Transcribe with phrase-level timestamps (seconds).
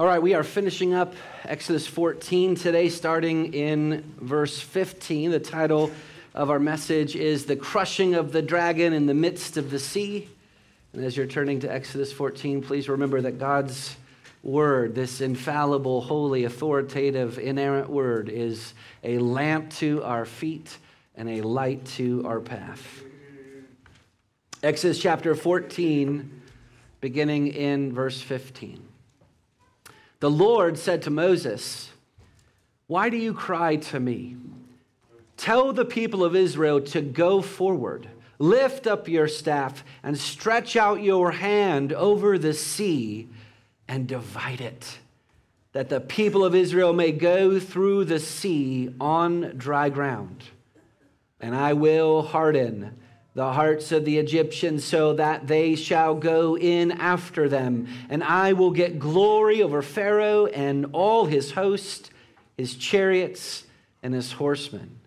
[0.00, 1.12] All right, we are finishing up
[1.44, 5.30] Exodus 14 today, starting in verse 15.
[5.30, 5.90] The title
[6.32, 10.26] of our message is The Crushing of the Dragon in the Midst of the Sea.
[10.94, 13.94] And as you're turning to Exodus 14, please remember that God's
[14.42, 18.72] word, this infallible, holy, authoritative, inerrant word, is
[19.04, 20.78] a lamp to our feet
[21.14, 23.02] and a light to our path.
[24.62, 26.40] Exodus chapter 14,
[27.02, 28.86] beginning in verse 15.
[30.20, 31.90] The Lord said to Moses,
[32.86, 34.36] Why do you cry to me?
[35.38, 38.08] Tell the people of Israel to go forward.
[38.38, 43.28] Lift up your staff and stretch out your hand over the sea
[43.88, 44.98] and divide it,
[45.72, 50.44] that the people of Israel may go through the sea on dry ground.
[51.40, 52.96] And I will harden
[53.34, 57.86] the hearts of the Egyptians so that they shall go in after them.
[58.08, 62.10] And I will get glory over Pharaoh and all his host,
[62.56, 63.64] his chariots,
[64.02, 64.98] and his horsemen.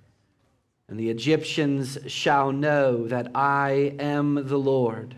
[0.88, 5.16] And the Egyptians shall know that I am the Lord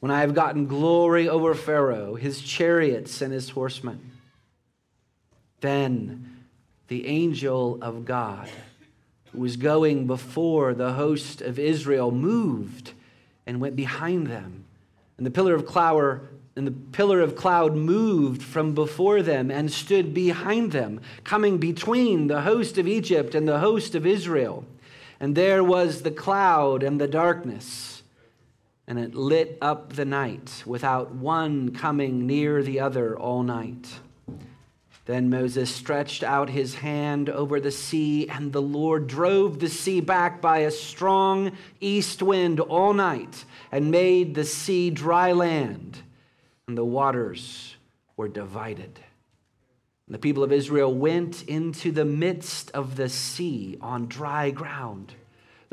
[0.00, 4.10] when I have gotten glory over Pharaoh, his chariots, and his horsemen.
[5.60, 6.44] Then
[6.88, 8.50] the angel of God
[9.34, 12.92] who was going before the host of Israel moved
[13.46, 14.64] and went behind them.
[15.16, 16.20] And the pillar of cloud
[16.56, 22.28] and the pillar of cloud moved from before them and stood behind them, coming between
[22.28, 24.64] the host of Egypt and the host of Israel.
[25.18, 28.04] And there was the cloud and the darkness,
[28.86, 33.98] and it lit up the night without one coming near the other all night.
[35.06, 40.00] Then Moses stretched out his hand over the sea, and the Lord drove the sea
[40.00, 45.98] back by a strong east wind all night and made the sea dry land,
[46.66, 47.76] and the waters
[48.16, 48.98] were divided.
[50.06, 55.14] And the people of Israel went into the midst of the sea on dry ground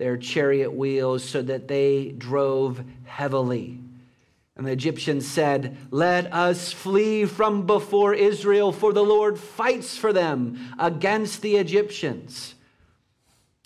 [0.00, 3.78] their chariot wheels so that they drove heavily.
[4.56, 10.10] And the Egyptians said, Let us flee from before Israel, for the Lord fights for
[10.14, 12.54] them against the Egyptians.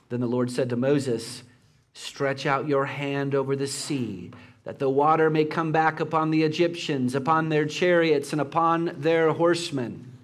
[0.09, 1.45] Then the Lord said to Moses,
[1.93, 4.33] Stretch out your hand over the sea,
[4.65, 9.33] that the water may come back upon the Egyptians, upon their chariots, and upon their
[9.33, 10.19] horsemen.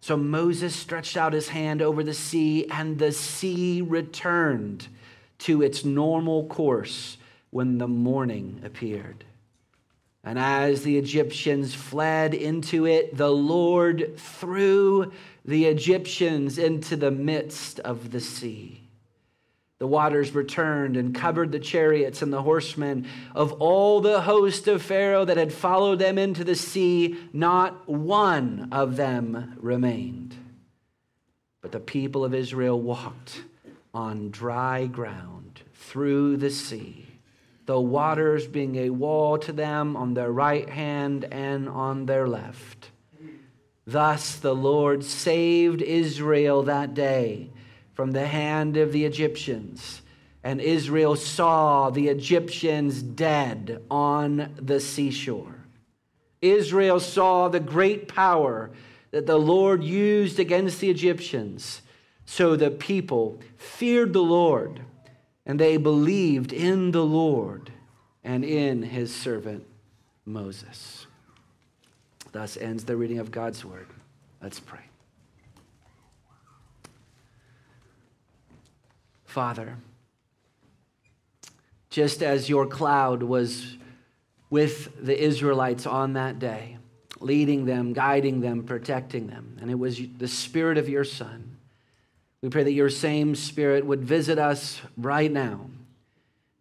[0.00, 4.88] So Moses stretched out his hand over the sea, and the sea returned
[5.38, 7.16] to its normal course
[7.50, 9.24] when the morning appeared.
[10.24, 15.12] And as the Egyptians fled into it, the Lord threw
[15.44, 18.82] the Egyptians into the midst of the sea.
[19.78, 24.82] The waters returned and covered the chariots and the horsemen of all the host of
[24.82, 27.16] Pharaoh that had followed them into the sea.
[27.32, 30.34] Not one of them remained.
[31.60, 33.42] But the people of Israel walked
[33.96, 37.06] on dry ground through the sea,
[37.64, 42.90] the waters being a wall to them on their right hand and on their left.
[43.86, 47.48] Thus the Lord saved Israel that day
[47.94, 50.02] from the hand of the Egyptians.
[50.44, 55.64] And Israel saw the Egyptians dead on the seashore.
[56.42, 58.72] Israel saw the great power
[59.10, 61.80] that the Lord used against the Egyptians
[62.26, 64.80] so the people feared the Lord,
[65.46, 67.70] and they believed in the Lord
[68.24, 69.64] and in his servant
[70.24, 71.06] Moses.
[72.32, 73.86] Thus ends the reading of God's word.
[74.42, 74.80] Let's pray.
[79.24, 79.76] Father,
[81.90, 83.76] just as your cloud was
[84.50, 86.78] with the Israelites on that day,
[87.20, 91.55] leading them, guiding them, protecting them, and it was the Spirit of your Son
[92.46, 95.68] we pray that your same Spirit would visit us right now,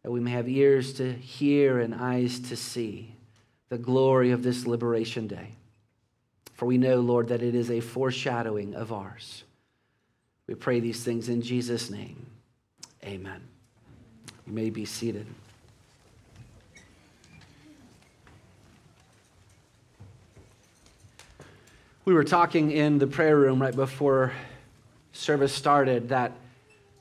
[0.01, 3.13] that we may have ears to hear and eyes to see
[3.69, 5.49] the glory of this liberation day.
[6.55, 9.43] For we know, Lord, that it is a foreshadowing of ours.
[10.47, 12.25] We pray these things in Jesus' name.
[13.03, 13.43] Amen.
[14.47, 15.27] You may be seated.
[22.05, 24.33] We were talking in the prayer room right before
[25.25, 26.33] service started that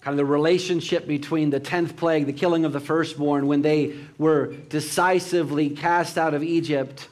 [0.01, 3.95] kind of the relationship between the 10th plague, the killing of the firstborn, when they
[4.17, 7.09] were decisively cast out of Egypt,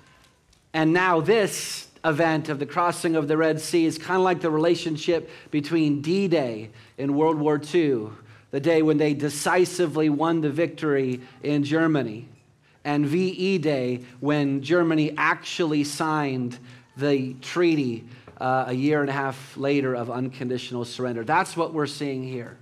[0.73, 4.41] and now this event of the crossing of the Red Sea is kind of like
[4.41, 8.09] the relationship between D Day in World War II,
[8.51, 12.27] the day when they decisively won the victory in Germany,
[12.85, 16.59] and VE Day when Germany actually signed
[16.97, 18.05] the treaty
[18.43, 21.23] uh, a year and a half later of unconditional surrender.
[21.23, 22.59] That's what we're seeing here.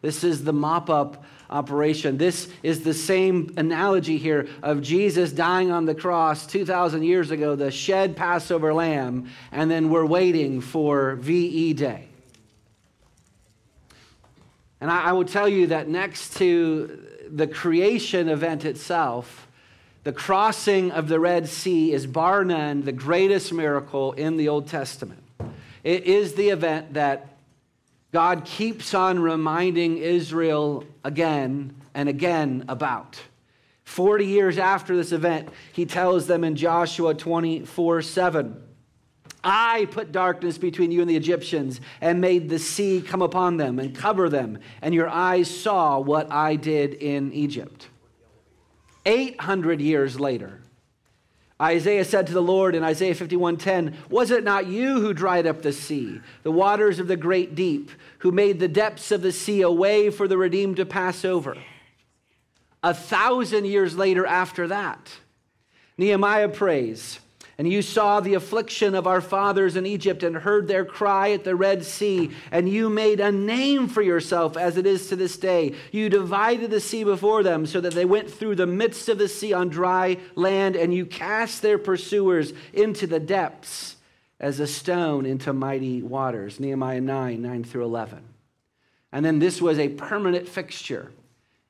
[0.00, 2.18] This is the mop up operation.
[2.18, 7.56] This is the same analogy here of Jesus dying on the cross 2,000 years ago,
[7.56, 12.06] the shed Passover lamb, and then we're waiting for VE Day.
[14.80, 19.48] And I, I will tell you that next to the creation event itself,
[20.04, 24.68] the crossing of the Red Sea is bar none the greatest miracle in the Old
[24.68, 25.23] Testament.
[25.82, 27.36] It is the event that
[28.12, 33.20] God keeps on reminding Israel again and again about.
[33.84, 38.62] 40 years after this event, he tells them in Joshua 24 7,
[39.42, 43.78] I put darkness between you and the Egyptians and made the sea come upon them
[43.78, 47.88] and cover them, and your eyes saw what I did in Egypt.
[49.04, 50.62] 800 years later,
[51.64, 55.62] Isaiah said to the Lord in Isaiah 51:10, "Was it not you who dried up
[55.62, 59.62] the sea, the waters of the great deep, who made the depths of the sea
[59.62, 61.56] a way for the redeemed to pass over?"
[62.82, 65.20] A thousand years later after that,
[65.96, 67.20] Nehemiah prays,
[67.56, 71.44] and you saw the affliction of our fathers in Egypt and heard their cry at
[71.44, 75.36] the Red Sea, and you made a name for yourself as it is to this
[75.36, 75.74] day.
[75.92, 79.28] You divided the sea before them so that they went through the midst of the
[79.28, 83.96] sea on dry land, and you cast their pursuers into the depths
[84.40, 86.58] as a stone into mighty waters.
[86.58, 88.22] Nehemiah 9 9 through 11.
[89.12, 91.12] And then this was a permanent fixture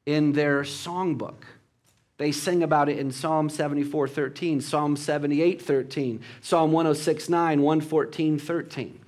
[0.07, 1.45] in their songbook.
[2.17, 8.39] They sing about it in Psalm 74 13, Psalm 78 13, Psalm 106 9, 114
[8.39, 9.01] 13.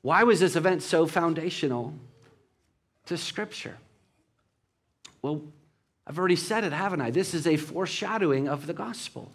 [0.00, 1.94] Why was this event so foundational
[3.06, 3.76] to Scripture?
[5.20, 5.42] Well,
[6.06, 7.10] I've already said it, haven't I?
[7.10, 9.30] This is a foreshadowing of the gospel.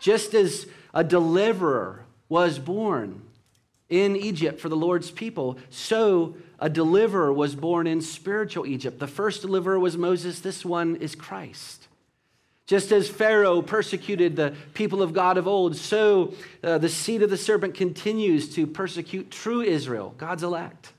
[0.00, 3.22] Just as a deliverer was born
[3.88, 9.00] in Egypt for the Lord's people, so a deliverer was born in spiritual Egypt.
[9.00, 11.88] The first deliverer was Moses, this one is Christ.
[12.66, 17.30] Just as Pharaoh persecuted the people of God of old, so uh, the seed of
[17.30, 20.92] the serpent continues to persecute true Israel, God's elect.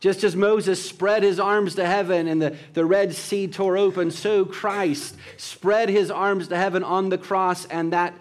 [0.00, 4.10] Just as Moses spread his arms to heaven and the, the Red Sea tore open,
[4.10, 8.12] so Christ spread his arms to heaven on the cross, and that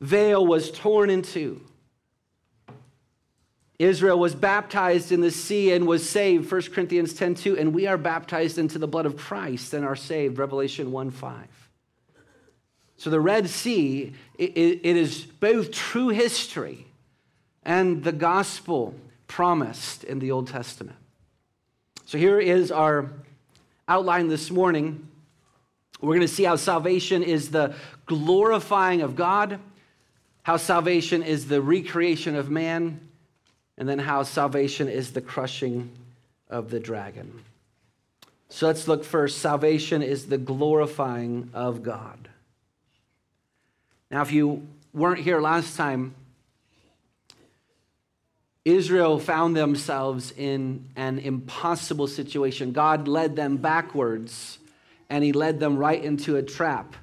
[0.00, 1.60] veil was torn in two.
[3.78, 7.86] Israel was baptized in the sea and was saved, 1 Corinthians 10 2, and we
[7.86, 11.46] are baptized into the blood of Christ and are saved, Revelation 1 5.
[12.96, 16.86] So the Red Sea, it, it is both true history
[17.64, 18.94] and the gospel
[19.26, 20.96] promised in the Old Testament.
[22.06, 23.10] So here is our
[23.88, 25.08] outline this morning.
[26.00, 27.74] We're going to see how salvation is the
[28.06, 29.58] glorifying of God,
[30.42, 33.00] how salvation is the recreation of man,
[33.78, 35.90] and then how salvation is the crushing
[36.48, 37.42] of the dragon.
[38.48, 39.38] So let's look first.
[39.38, 42.28] Salvation is the glorifying of God.
[44.10, 46.14] Now, if you weren't here last time,
[48.64, 52.72] Israel found themselves in an impossible situation.
[52.72, 54.58] God led them backwards,
[55.08, 56.94] and He led them right into a trap.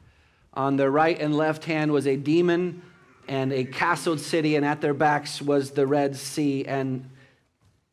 [0.54, 2.84] On their right and left hand was a demon
[3.30, 7.08] and a castled city, and at their backs was the Red Sea, and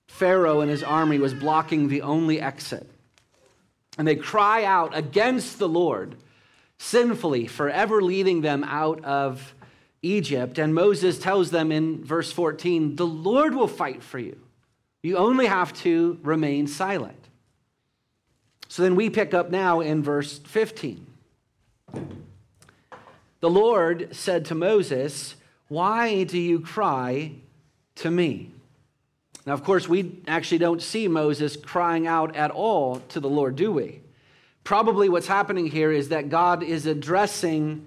[0.09, 2.89] Pharaoh and his army was blocking the only exit.
[3.99, 6.17] And they cry out against the Lord
[6.79, 9.55] sinfully, forever leading them out of
[10.01, 10.59] Egypt.
[10.59, 14.41] And Moses tells them in verse 14, The Lord will fight for you.
[15.03, 17.29] You only have to remain silent.
[18.69, 21.07] So then we pick up now in verse 15.
[23.47, 25.37] The Lord said to Moses,
[25.69, 27.31] Why do you cry
[27.95, 28.51] to me?
[29.47, 33.55] Now, of course, we actually don't see Moses crying out at all to the Lord,
[33.55, 34.01] do we?
[34.65, 37.87] Probably what's happening here is that God is addressing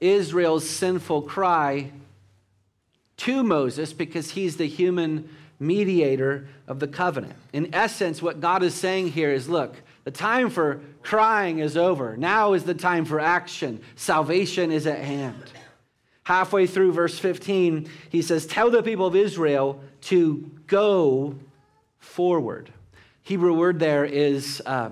[0.00, 1.92] Israel's sinful cry
[3.18, 5.28] to Moses because he's the human
[5.60, 7.34] mediator of the covenant.
[7.52, 12.16] In essence, what God is saying here is look, the time for crying is over.
[12.16, 13.80] Now is the time for action.
[13.94, 15.52] Salvation is at hand.
[16.24, 21.38] Halfway through verse 15, he says, Tell the people of Israel to go
[21.98, 22.72] forward.
[23.22, 24.90] Hebrew word there is uh,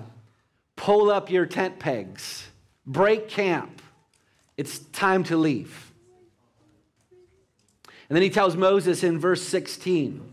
[0.75, 2.47] pull up your tent pegs,
[2.85, 3.81] break camp.
[4.57, 5.91] It's time to leave.
[8.09, 10.29] And then he tells Moses in verse 16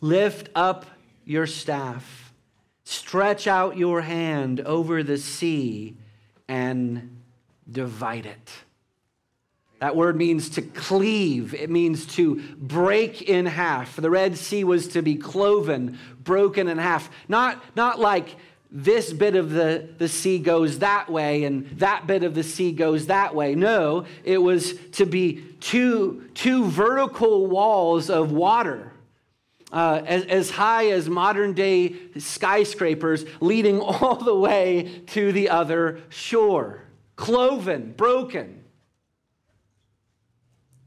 [0.00, 0.86] Lift up
[1.24, 2.21] your staff,
[2.84, 5.96] stretch out your hand over the sea,
[6.48, 7.22] and
[7.70, 8.50] divide it.
[9.82, 11.54] That word means to cleave.
[11.54, 13.96] It means to break in half.
[13.96, 17.10] The Red Sea was to be cloven, broken in half.
[17.26, 18.36] Not, not like
[18.70, 22.70] this bit of the, the sea goes that way and that bit of the sea
[22.70, 23.54] goes that way.
[23.54, 28.92] No, it was to be two, two vertical walls of water.
[29.72, 36.00] Uh, as, as high as modern day skyscrapers, leading all the way to the other
[36.10, 36.82] shore.
[37.16, 38.62] Cloven, broken.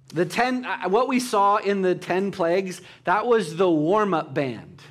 [0.09, 4.33] The 10, uh, what we saw in the 10 plagues, that was the warm up
[4.33, 4.83] band.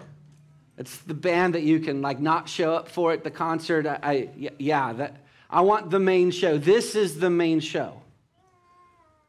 [0.77, 3.87] It's the band that you can like not show up for at the concert.
[3.87, 6.59] I, I, yeah, that, I want the main show.
[6.59, 8.03] This is the main show.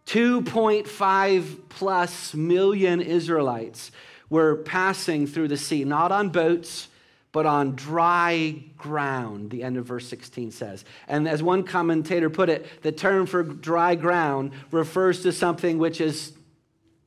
[0.07, 3.91] 2.5 plus million Israelites
[4.29, 6.87] were passing through the sea, not on boats,
[7.31, 10.85] but on dry ground, the end of verse 16 says.
[11.07, 15.99] And as one commentator put it, the term for dry ground refers to something which
[15.99, 16.31] is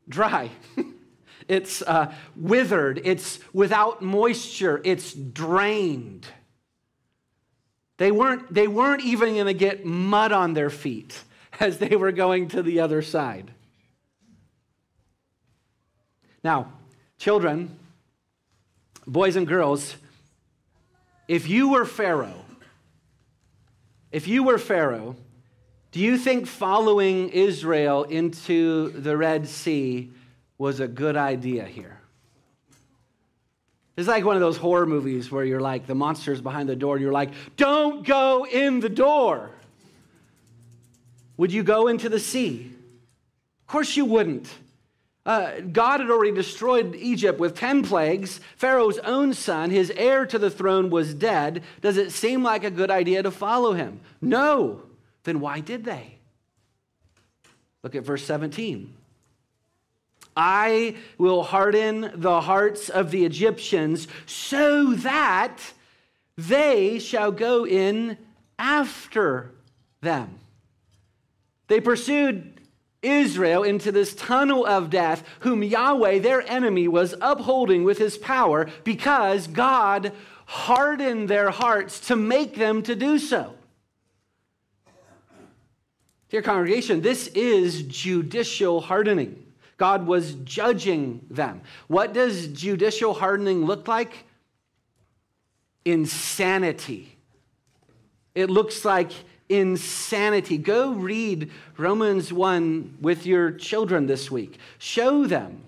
[0.06, 0.50] dry.
[1.48, 6.26] it's uh, withered, it's without moisture, it's drained.
[7.96, 11.22] They weren't, they weren't even going to get mud on their feet
[11.60, 13.50] as they were going to the other side.
[16.44, 16.72] Now,
[17.18, 17.76] children,
[19.06, 19.96] boys and girls,
[21.26, 22.44] if you were Pharaoh,
[24.10, 25.16] if you were Pharaoh,
[25.90, 30.10] do you think following Israel into the Red Sea
[30.56, 31.98] was a good idea here?
[33.96, 36.94] It's like one of those horror movies where you're like, the monster's behind the door,
[36.94, 39.50] and you're like, don't go in the door.
[41.36, 42.70] Would you go into the sea?
[43.62, 44.48] Of course you wouldn't.
[45.28, 48.40] Uh, God had already destroyed Egypt with 10 plagues.
[48.56, 51.62] Pharaoh's own son, his heir to the throne, was dead.
[51.82, 54.00] Does it seem like a good idea to follow him?
[54.22, 54.80] No.
[55.24, 56.14] Then why did they?
[57.82, 58.94] Look at verse 17.
[60.34, 65.58] I will harden the hearts of the Egyptians so that
[66.38, 68.16] they shall go in
[68.58, 69.50] after
[70.00, 70.38] them.
[71.66, 72.57] They pursued
[73.08, 78.68] Israel into this tunnel of death, whom Yahweh, their enemy, was upholding with his power
[78.84, 80.12] because God
[80.46, 83.54] hardened their hearts to make them to do so.
[86.30, 89.46] Dear congregation, this is judicial hardening.
[89.78, 91.62] God was judging them.
[91.86, 94.24] What does judicial hardening look like?
[95.84, 97.16] Insanity.
[98.34, 99.12] It looks like
[99.48, 100.58] insanity.
[100.58, 104.58] Go read Romans 1 with your children this week.
[104.78, 105.62] Show them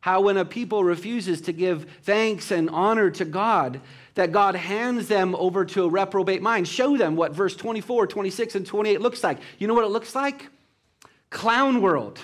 [0.00, 3.80] how, when a people refuses to give thanks and honor to God,
[4.14, 6.66] that God hands them over to a reprobate mind.
[6.66, 9.38] Show them what verse 24, 26, and 28 looks like.
[9.58, 10.48] You know what it looks like?
[11.28, 12.18] Clown world.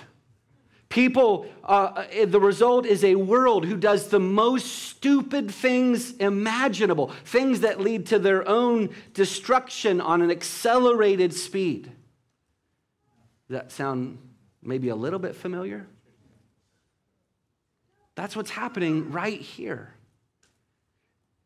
[0.96, 7.60] People, uh, the result is a world who does the most stupid things imaginable, things
[7.60, 11.82] that lead to their own destruction on an accelerated speed.
[11.82, 14.16] Does that sound
[14.62, 15.86] maybe a little bit familiar?
[18.14, 19.92] That's what's happening right here.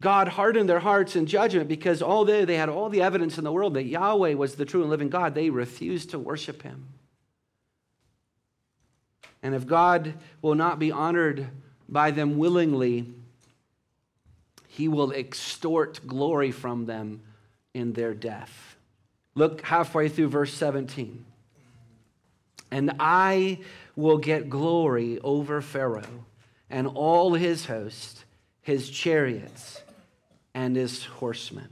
[0.00, 3.50] God hardened their hearts in judgment because although they had all the evidence in the
[3.50, 6.86] world that Yahweh was the true and living God, they refused to worship him.
[9.42, 11.48] And if God will not be honored
[11.88, 13.06] by them willingly,
[14.68, 17.20] he will extort glory from them
[17.74, 18.76] in their death.
[19.34, 21.24] Look halfway through verse 17.
[22.70, 23.58] And I
[23.96, 26.24] will get glory over Pharaoh
[26.68, 28.24] and all his host,
[28.62, 29.80] his chariots,
[30.54, 31.68] and his horsemen.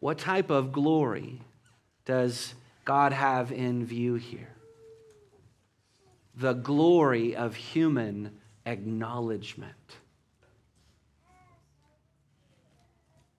[0.00, 1.40] What type of glory
[2.04, 2.54] does
[2.84, 4.55] God have in view here?
[6.36, 8.30] The glory of human
[8.66, 9.72] acknowledgement.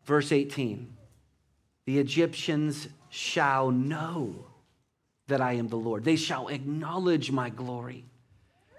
[0.05, 0.91] Verse 18
[1.85, 4.45] The Egyptians shall know
[5.27, 8.05] that I am the Lord, they shall acknowledge my glory.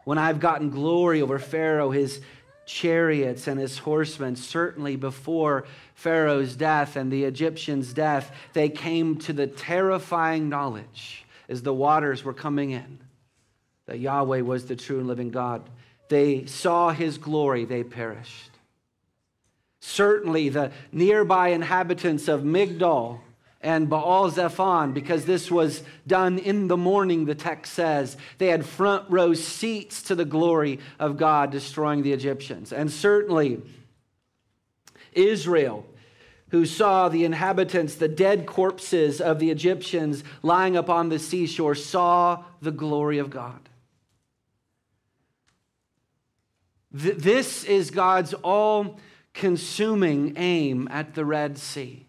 [0.05, 2.23] When I've gotten glory over Pharaoh, his
[2.65, 9.35] chariots and his horsemen, certainly before Pharaoh's death and the Egyptians' death, they came to
[9.35, 12.99] the terrifying knowledge as the waters were coming in
[13.89, 15.63] that Yahweh was the true and living God.
[16.09, 18.51] They saw his glory, they perished.
[19.81, 23.21] Certainly, the nearby inhabitants of Migdol
[23.61, 28.65] and Baal Zephon, because this was done in the morning, the text says, they had
[28.65, 32.73] front row seats to the glory of God destroying the Egyptians.
[32.73, 33.63] And certainly,
[35.13, 35.87] Israel,
[36.51, 42.45] who saw the inhabitants, the dead corpses of the Egyptians lying upon the seashore, saw
[42.61, 43.68] the glory of God.
[46.91, 48.99] This is God's all
[49.35, 52.07] consuming aim at the Red Sea.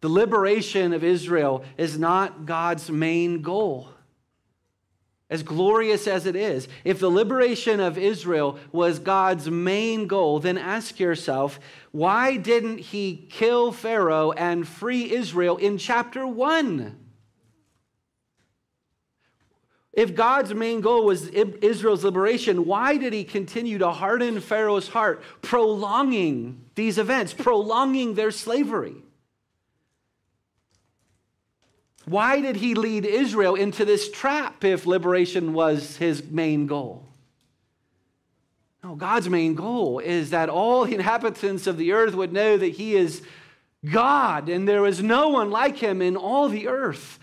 [0.00, 3.88] The liberation of Israel is not God's main goal.
[5.28, 10.56] As glorious as it is, if the liberation of Israel was God's main goal, then
[10.56, 11.58] ask yourself,
[11.90, 17.05] why didn't he kill Pharaoh and free Israel in chapter 1?
[19.96, 25.22] If God's main goal was Israel's liberation, why did he continue to harden Pharaoh's heart,
[25.40, 28.96] prolonging these events, prolonging their slavery?
[32.04, 37.06] Why did he lead Israel into this trap if liberation was his main goal?
[38.84, 42.74] No, God's main goal is that all the inhabitants of the earth would know that
[42.74, 43.22] he is
[43.90, 47.18] God, and there is no one like him in all the earth.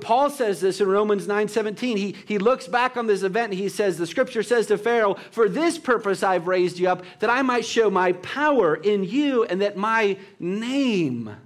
[0.00, 1.96] Paul says this in Romans 9 17.
[1.96, 5.14] He, he looks back on this event and he says, The scripture says to Pharaoh,
[5.30, 9.44] For this purpose I've raised you up, that I might show my power in you,
[9.44, 11.36] and that my name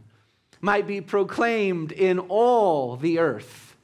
[0.61, 3.77] might be proclaimed in all the earth.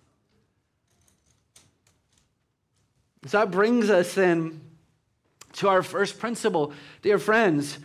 [3.26, 4.60] So that brings us then
[5.54, 6.72] to our first principle.
[7.02, 7.78] Dear friends,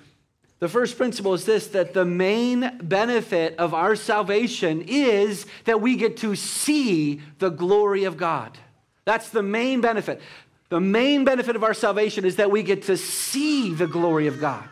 [0.63, 5.97] the first principle is this that the main benefit of our salvation is that we
[5.97, 8.57] get to see the glory of God.
[9.03, 10.21] That's the main benefit.
[10.69, 14.39] The main benefit of our salvation is that we get to see the glory of
[14.39, 14.63] God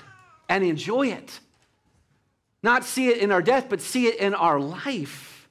[0.48, 1.42] and enjoy it.
[2.63, 5.50] Not see it in our death, but see it in our life.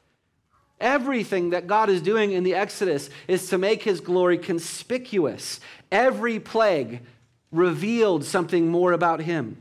[0.81, 5.61] Everything that God is doing in the Exodus is to make his glory conspicuous.
[5.93, 7.03] Every plague
[7.53, 9.59] revealed something more about him.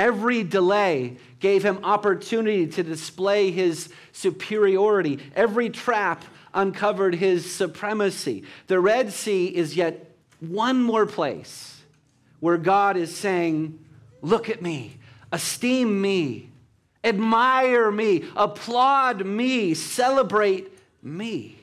[0.00, 5.18] Every delay gave him opportunity to display his superiority.
[5.36, 8.44] Every trap uncovered his supremacy.
[8.66, 11.82] The Red Sea is yet one more place
[12.38, 13.78] where God is saying,
[14.22, 14.96] Look at me,
[15.32, 16.48] esteem me,
[17.04, 21.58] admire me, applaud me, celebrate me.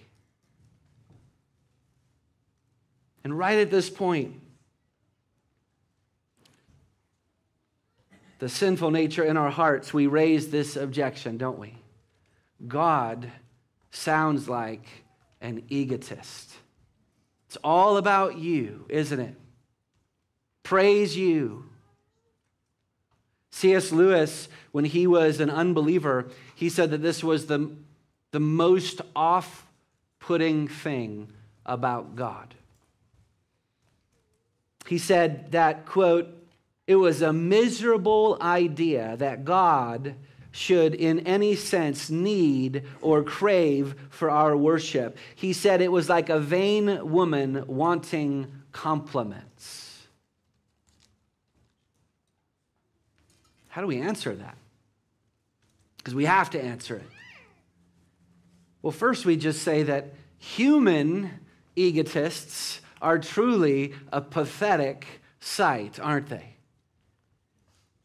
[3.23, 4.39] And right at this point,
[8.39, 11.76] the sinful nature in our hearts, we raise this objection, don't we?
[12.67, 13.32] God
[13.91, 14.86] sounds like
[15.41, 16.54] an egotist.
[17.47, 19.36] It's all about you, isn't it?
[20.63, 21.65] Praise you.
[23.52, 23.91] C.S.
[23.91, 27.71] Lewis, when he was an unbeliever, he said that this was the,
[28.32, 29.65] the most off
[30.19, 31.32] putting thing
[31.65, 32.54] about God.
[34.86, 36.28] He said that, quote,
[36.88, 40.15] it was a miserable idea that God
[40.52, 45.17] should, in any sense, need or crave for our worship.
[45.36, 50.08] He said it was like a vain woman wanting compliments.
[53.67, 54.58] How do we answer that?
[55.97, 57.10] Because we have to answer it.
[58.82, 61.32] Well, first, we just say that human
[61.76, 65.06] egotists are truly a pathetic
[65.39, 66.57] sight, aren't they?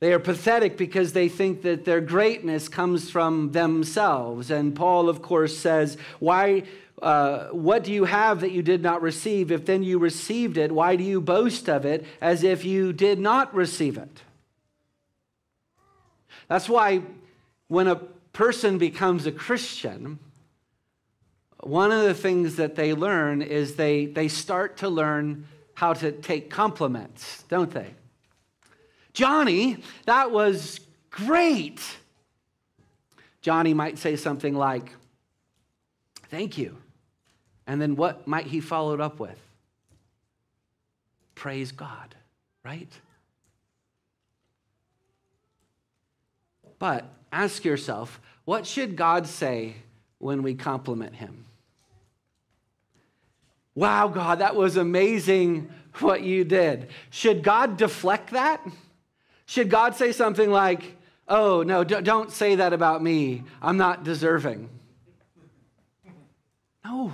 [0.03, 4.51] They are pathetic because they think that their greatness comes from themselves.
[4.51, 6.65] And Paul, of course, says, Why?
[7.01, 9.53] Uh, what do you have that you did not receive?
[9.53, 13.21] If then you received it, why do you boast of it as if you did
[13.21, 14.23] not receive it?
[16.49, 17.03] That's why
[17.69, 17.95] when a
[18.33, 20.19] person becomes a Christian,
[21.61, 26.11] one of the things that they learn is they, they start to learn how to
[26.11, 27.95] take compliments, don't they?
[29.13, 31.81] Johnny, that was great.
[33.41, 34.91] Johnny might say something like,
[36.31, 36.79] Thank you.
[37.67, 39.39] And then what might he follow it up with?
[41.35, 42.15] Praise God,
[42.65, 42.89] right?
[46.79, 49.77] But ask yourself, what should God say
[50.19, 51.45] when we compliment him?
[53.75, 55.71] Wow, God, that was amazing
[56.01, 56.89] what you did.
[57.11, 58.67] Should God deflect that?
[59.47, 60.97] Should God say something like,
[61.29, 63.45] oh, no, don't say that about me.
[63.61, 64.69] I'm not deserving?
[66.85, 67.13] No.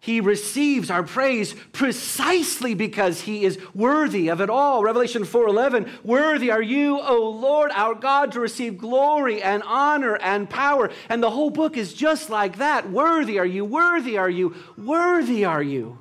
[0.00, 4.82] He receives our praise precisely because he is worthy of it all.
[4.82, 10.48] Revelation 4:11, "Worthy are you, O Lord, our God, to receive glory and honor and
[10.48, 12.90] power." And the whole book is just like that.
[12.90, 15.98] Worthy are you, worthy are you, worthy are you.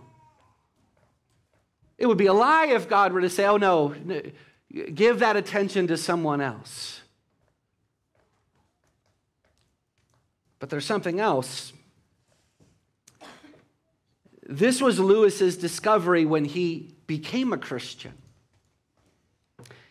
[1.97, 3.93] It would be a lie if God were to say, "Oh no,
[4.71, 7.01] give that attention to someone else."
[10.59, 11.73] But there's something else
[14.47, 18.13] this was Lewis's discovery when he became a Christian.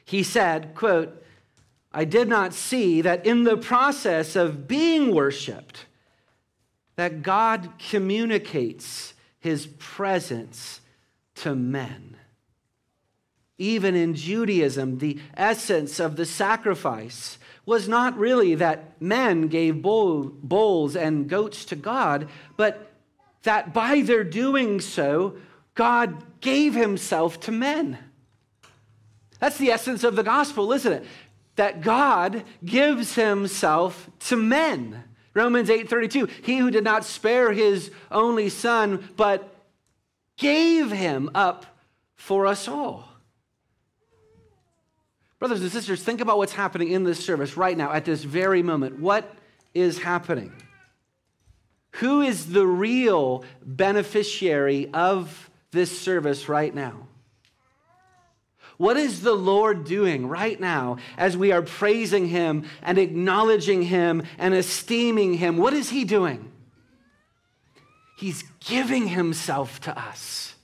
[0.04, 1.22] He said, quote,
[1.92, 5.86] I did not see that in the process of being worshiped,
[6.96, 10.80] that God communicates his presence
[11.36, 12.16] to men.
[13.58, 20.94] Even in Judaism, the essence of the sacrifice was not really that men gave bulls
[20.94, 22.92] and goats to God, but
[23.42, 25.36] that by their doing so,
[25.74, 27.98] God gave himself to men.
[29.38, 31.04] That's the essence of the gospel, isn't it?
[31.56, 35.04] That God gives himself to men.
[35.34, 39.54] Romans 8:32, he who did not spare his only son but
[40.36, 41.66] gave him up
[42.14, 43.05] for us all.
[45.46, 48.64] Brothers and sisters, think about what's happening in this service right now at this very
[48.64, 48.98] moment.
[48.98, 49.32] What
[49.74, 50.52] is happening?
[51.92, 57.06] Who is the real beneficiary of this service right now?
[58.76, 64.24] What is the Lord doing right now as we are praising Him and acknowledging Him
[64.38, 65.58] and esteeming Him?
[65.58, 66.50] What is He doing?
[68.18, 70.56] He's giving Himself to us.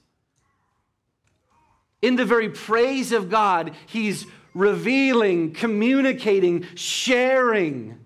[2.03, 7.99] In the very praise of God, He's revealing, communicating, sharing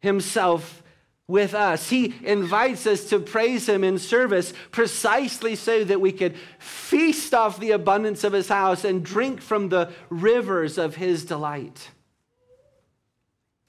[0.00, 0.82] Himself
[1.26, 1.88] with us.
[1.88, 7.58] He invites us to praise Him in service precisely so that we could feast off
[7.58, 11.90] the abundance of His house and drink from the rivers of His delight.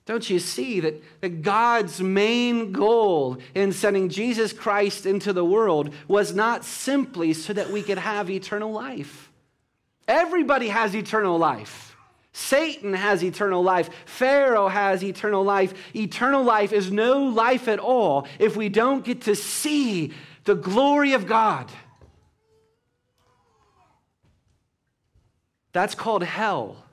[0.06, 5.94] Don't you see that, that God's main goal in sending Jesus Christ into the world
[6.08, 9.32] was not simply so that we could have eternal life?
[10.08, 11.95] Everybody has eternal life.
[12.38, 13.90] Satan has eternal life.
[14.06, 15.74] Pharaoh has eternal life.
[15.96, 20.12] Eternal life is no life at all if we don't get to see
[20.44, 21.72] the glory of God.
[25.72, 26.84] That's called hell.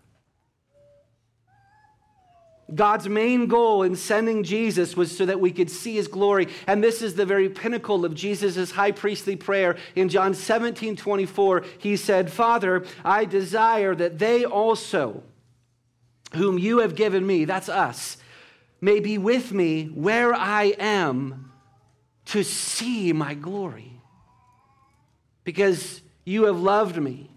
[2.73, 6.47] God's main goal in sending Jesus was so that we could see his glory.
[6.69, 9.77] And this is the very pinnacle of Jesus' high priestly prayer.
[9.97, 15.25] In John 17 24, he said, Father, I desire that they also
[16.35, 18.16] whom you have given me, that's us,
[18.81, 21.53] may be with me where I am
[22.27, 24.01] to see my glory.
[25.45, 27.31] Because you have loved me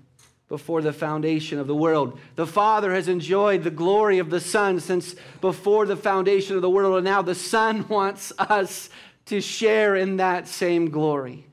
[0.48, 2.20] before the foundation of the world.
[2.36, 6.70] The Father has enjoyed the glory of the Son since before the foundation of the
[6.70, 8.90] world, and now the Son wants us
[9.26, 11.48] to share in that same glory.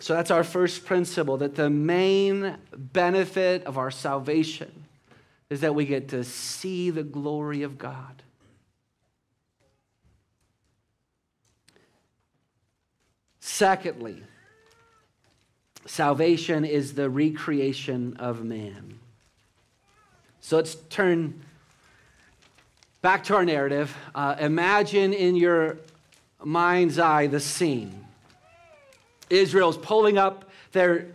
[0.00, 4.84] So that's our first principle that the main benefit of our salvation
[5.48, 8.22] is that we get to see the glory of God.
[13.40, 14.22] Secondly,
[15.86, 18.98] salvation is the recreation of man.
[20.40, 21.42] So let's turn
[23.02, 23.96] back to our narrative.
[24.14, 25.78] Uh, imagine in your
[26.42, 28.06] mind's eye the scene.
[29.30, 31.06] Israel's pulling up their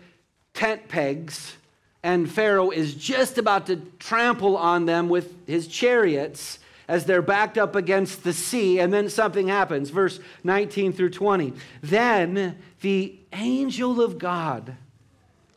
[0.54, 1.56] tent pegs,
[2.02, 7.58] and Pharaoh is just about to trample on them with his chariots as they're backed
[7.58, 9.90] up against the sea, and then something happens.
[9.90, 11.54] Verse 19 through 20.
[11.82, 14.76] Then the angel of God,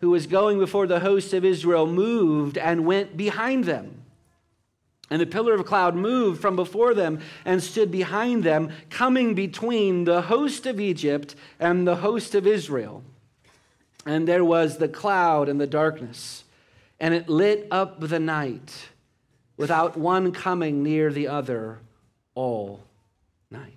[0.01, 4.03] who was going before the host of Israel, moved and went behind them.
[5.11, 10.05] And the pillar of cloud moved from before them and stood behind them, coming between
[10.05, 13.03] the host of Egypt and the host of Israel.
[14.05, 16.45] And there was the cloud and the darkness,
[17.01, 18.89] and it lit up the night
[19.57, 21.79] without one coming near the other
[22.35, 22.85] all
[23.51, 23.73] night.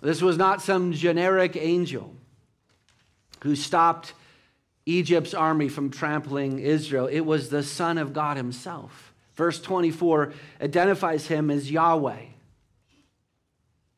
[0.00, 2.14] This was not some generic angel
[3.42, 4.14] who stopped
[4.84, 11.26] Egypt's army from trampling Israel, it was the Son of God Himself Verse 24 identifies
[11.26, 12.20] him as Yahweh.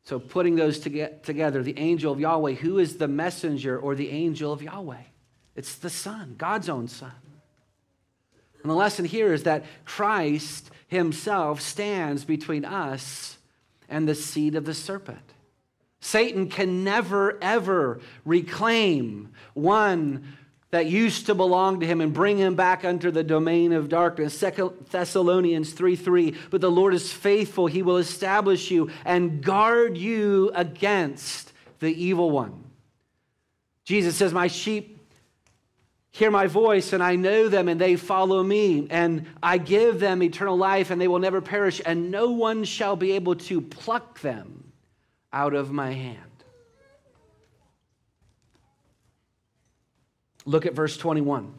[0.03, 4.53] So, putting those together, the angel of Yahweh, who is the messenger or the angel
[4.53, 5.01] of Yahweh?
[5.55, 7.11] It's the Son, God's own Son.
[8.61, 13.37] And the lesson here is that Christ himself stands between us
[13.89, 15.33] and the seed of the serpent.
[15.99, 20.37] Satan can never, ever reclaim one
[20.71, 24.37] that used to belong to him and bring him back under the domain of darkness.
[24.39, 26.35] 2 Thessalonians 3 3.
[26.49, 27.67] But the Lord is faithful.
[27.67, 32.65] He will establish you and guard you against the evil one.
[33.85, 34.99] Jesus says, My sheep
[36.11, 38.87] hear my voice, and I know them, and they follow me.
[38.89, 42.95] And I give them eternal life, and they will never perish, and no one shall
[42.95, 44.73] be able to pluck them
[45.31, 46.26] out of my hand.
[50.47, 51.53] Look at verse 21.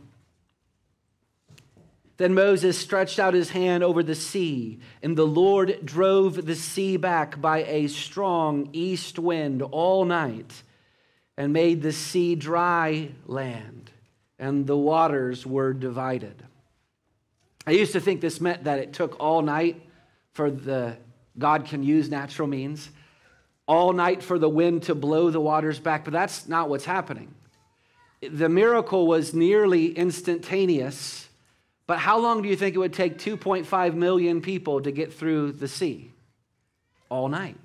[2.16, 6.96] Then Moses stretched out his hand over the sea, and the Lord drove the sea
[6.96, 10.62] back by a strong east wind all night
[11.36, 13.90] and made the sea dry land,
[14.38, 16.42] and the waters were divided.
[17.66, 19.82] I used to think this meant that it took all night
[20.32, 20.96] for the
[21.38, 22.88] God can use natural means,
[23.66, 27.34] all night for the wind to blow the waters back, but that's not what's happening
[28.20, 31.28] the miracle was nearly instantaneous,
[31.86, 35.52] but how long do you think it would take 2.5 million people to get through
[35.52, 36.10] the sea?
[37.08, 37.56] All night.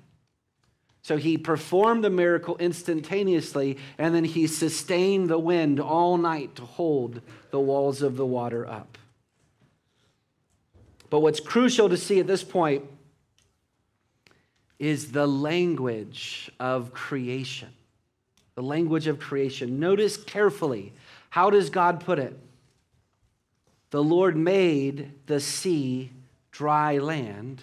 [1.02, 6.62] So he performed the miracle instantaneously, and then he sustained the wind all night to
[6.62, 8.96] hold the walls of the water up.
[11.10, 12.84] But what's crucial to see at this point
[14.78, 17.68] is the language of creation
[18.54, 19.80] the language of creation.
[19.80, 20.92] Notice carefully
[21.30, 22.38] how does God put it?
[23.90, 26.10] The Lord made the sea
[26.52, 27.62] dry land,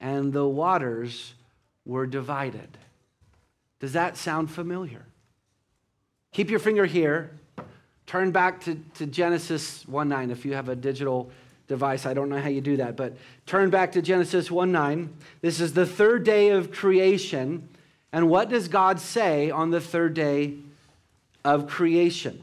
[0.00, 1.34] and the waters
[1.84, 2.78] were divided.
[3.80, 5.04] Does that sound familiar?
[6.32, 7.32] Keep your finger here.
[8.06, 11.30] Turn back to, to Genesis 1 9 if you have a digital
[11.66, 12.06] device.
[12.06, 13.16] I don't know how you do that, but
[13.46, 15.12] turn back to Genesis 1 9.
[15.40, 17.68] This is the third day of creation.
[18.12, 20.56] And what does God say on the third day
[21.44, 22.40] of creation?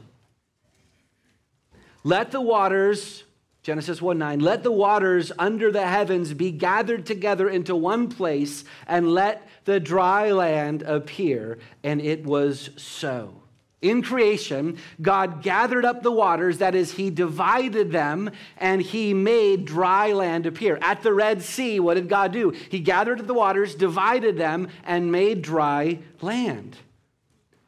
[2.04, 3.24] Let the waters,
[3.62, 8.64] Genesis 1 9, let the waters under the heavens be gathered together into one place,
[8.86, 11.58] and let the dry land appear.
[11.84, 13.42] And it was so.
[13.80, 19.66] In creation, God gathered up the waters, that is, He divided them, and He made
[19.66, 20.78] dry land appear.
[20.82, 22.50] At the Red Sea, what did God do?
[22.50, 26.76] He gathered the waters, divided them, and made dry land.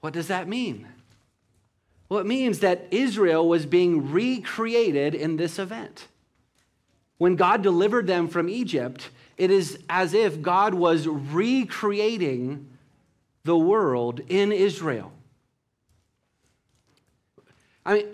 [0.00, 0.88] What does that mean?
[2.08, 6.08] Well, it means that Israel was being recreated in this event.
[7.18, 12.66] When God delivered them from Egypt, it is as if God was recreating
[13.44, 15.12] the world in Israel.
[17.84, 18.06] I mean,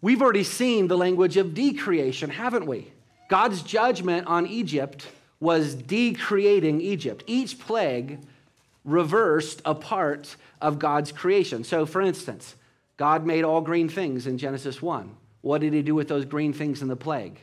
[0.00, 2.92] we've already seen the language of decreation, haven't we?
[3.28, 5.08] God's judgment on Egypt
[5.40, 7.24] was decreating Egypt.
[7.26, 8.20] Each plague
[8.84, 11.64] reversed a part of God's creation.
[11.64, 12.54] So, for instance,
[12.96, 15.14] God made all green things in Genesis 1.
[15.42, 17.38] What did he do with those green things in the plague?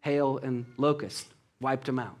[0.00, 1.26] Hail and locust
[1.60, 2.16] wiped them out.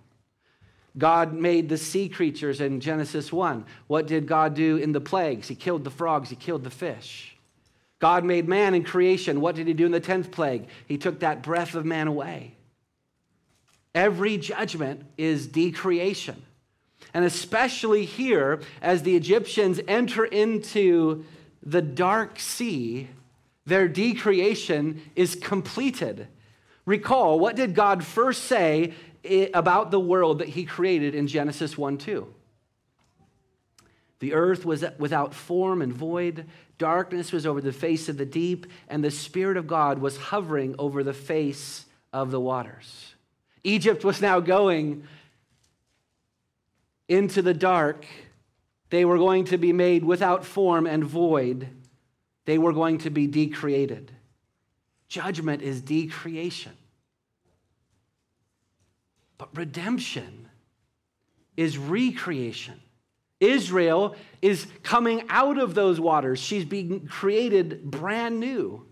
[0.96, 3.64] God made the sea creatures in Genesis 1.
[3.86, 5.46] What did God do in the plagues?
[5.46, 7.36] He killed the frogs, he killed the fish.
[7.98, 9.40] God made man in creation.
[9.40, 10.68] What did he do in the 10th plague?
[10.86, 12.54] He took that breath of man away.
[13.94, 16.42] Every judgment is decreation.
[17.14, 21.24] And especially here, as the Egyptians enter into
[21.62, 23.08] the dark sea,
[23.66, 26.28] their decreation is completed.
[26.86, 28.94] Recall, what did God first say
[29.52, 32.34] about the world that he created in Genesis 1 2?
[34.20, 36.46] The earth was without form and void.
[36.76, 40.74] Darkness was over the face of the deep, and the Spirit of God was hovering
[40.78, 43.14] over the face of the waters.
[43.64, 45.04] Egypt was now going
[47.08, 48.06] into the dark.
[48.90, 51.68] They were going to be made without form and void.
[52.44, 54.10] They were going to be decreated.
[55.08, 56.72] Judgment is decreation.
[59.36, 60.48] But redemption
[61.56, 62.80] is recreation.
[63.40, 66.38] Israel is coming out of those waters.
[66.38, 68.84] She's being created brand new.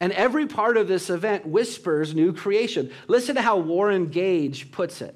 [0.00, 2.90] And every part of this event whispers new creation.
[3.06, 5.14] Listen to how Warren Gage puts it.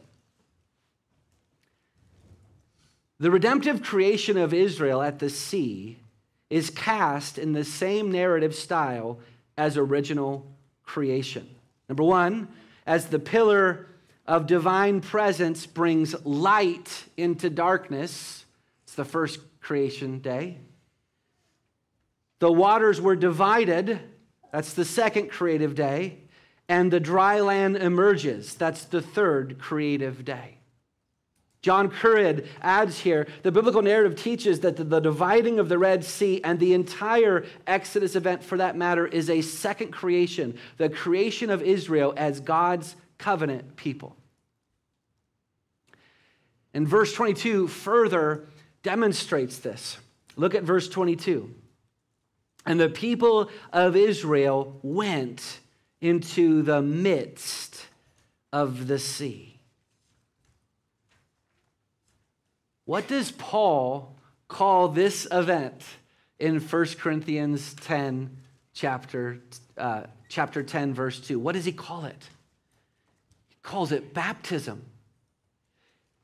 [3.19, 5.99] The redemptive creation of Israel at the sea
[6.51, 9.21] is cast in the same narrative style
[9.57, 10.47] as original
[10.85, 11.49] creation.
[11.89, 12.49] Number one,
[12.87, 13.87] as the pillar
[14.27, 18.45] of divine presence brings light into darkness.
[18.85, 20.59] It's the first creation day.
[22.39, 24.01] The waters were divided.
[24.53, 26.19] That's the second creative day.
[26.69, 28.55] And the dry land emerges.
[28.55, 30.59] That's the third creative day.
[31.65, 36.43] John Currid adds here the biblical narrative teaches that the, dividing of the Red Sea
[36.45, 41.63] and the entire Exodus event, for that matter, is a second creation, the creation of
[41.63, 44.15] Israel as God's covenant people.
[46.75, 48.45] And verse 22 further
[48.83, 49.97] demonstrates this.
[50.37, 51.51] Look at verse 22.
[52.67, 55.61] And the people of Israel went
[56.03, 57.87] into the midst
[58.53, 59.59] of the sea.
[62.85, 65.83] What does Paul call this event
[66.39, 68.37] in 1 Corinthians 10,
[68.75, 69.41] chapter,
[69.79, 71.39] uh, chapter 10, verse 2?
[71.39, 72.29] What does he call it?
[73.65, 74.85] Calls it baptism.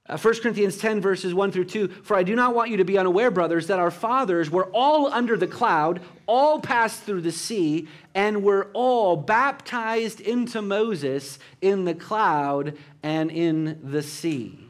[0.07, 2.85] Uh, 1 Corinthians 10, verses 1 through 2 For I do not want you to
[2.85, 7.33] be unaware, brothers, that our fathers were all under the cloud, all passed through the
[7.33, 14.70] sea, and were all baptized into Moses in the cloud and in the sea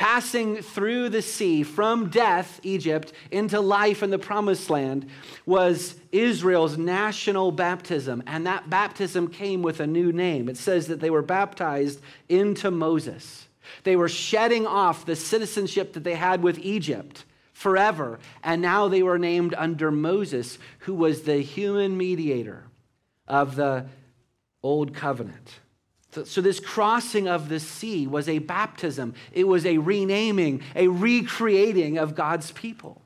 [0.00, 5.06] passing through the sea from death, Egypt, into life in the promised land,
[5.44, 8.22] was Israel's national baptism.
[8.26, 10.48] And that baptism came with a new name.
[10.48, 13.46] It says that they were baptized into Moses.
[13.84, 18.20] They were shedding off the citizenship that they had with Egypt forever.
[18.42, 22.64] And now they were named under Moses, who was the human mediator
[23.28, 23.84] of the
[24.62, 25.60] old covenant.
[26.12, 31.98] So, this crossing of the sea was a baptism, it was a renaming, a recreating
[31.98, 33.00] of God's people.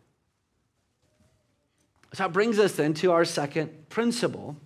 [2.14, 4.56] So that brings us then to our second principle.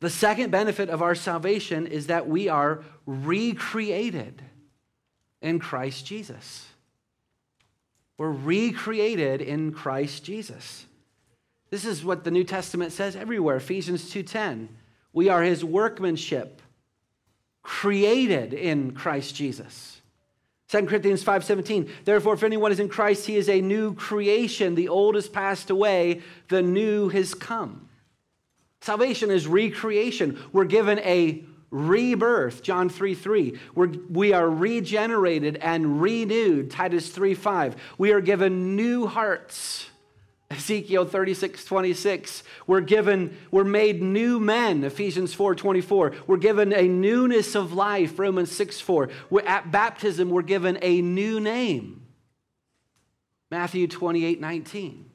[0.00, 4.40] The second benefit of our salvation is that we are recreated
[5.42, 6.66] in Christ Jesus.
[8.16, 10.86] We're recreated in Christ Jesus.
[11.68, 14.68] This is what the New Testament says everywhere, Ephesians 2:10.
[15.12, 16.62] We are his workmanship,
[17.62, 20.00] created in Christ Jesus.
[20.68, 24.88] 2 Corinthians 5:17 Therefore if anyone is in Christ he is a new creation the
[24.88, 27.88] old has passed away the new has come.
[28.80, 30.38] Salvation is recreation.
[30.52, 33.58] We're given a rebirth John 3 3.
[33.74, 37.76] We're, we are regenerated and renewed Titus 3 5.
[37.98, 39.90] We are given new hearts
[40.50, 42.42] Ezekiel 36, 26.
[42.66, 46.12] We're given, we're made new men, Ephesians 4, 24.
[46.26, 49.10] We're given a newness of life, Romans 6, 4.
[49.30, 52.02] We're, at baptism, we're given a new name,
[53.50, 55.10] Matthew 28, 19.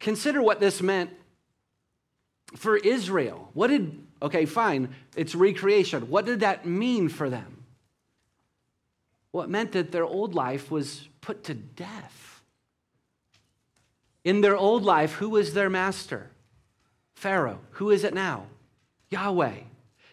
[0.00, 1.10] Consider what this meant
[2.56, 3.50] for Israel.
[3.54, 6.08] What did, okay, fine, it's recreation.
[6.10, 7.59] What did that mean for them?
[9.32, 12.42] Well, it meant that their old life was put to death.
[14.24, 16.30] In their old life, who was their master?
[17.14, 17.60] Pharaoh.
[17.72, 18.46] Who is it now?
[19.10, 19.54] Yahweh.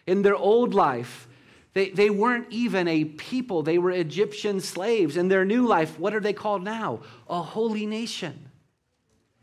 [0.06, 1.28] In their old life,
[1.74, 5.16] they, they weren't even a people, they were Egyptian slaves.
[5.16, 7.00] In their new life, what are they called now?
[7.28, 8.48] A holy nation.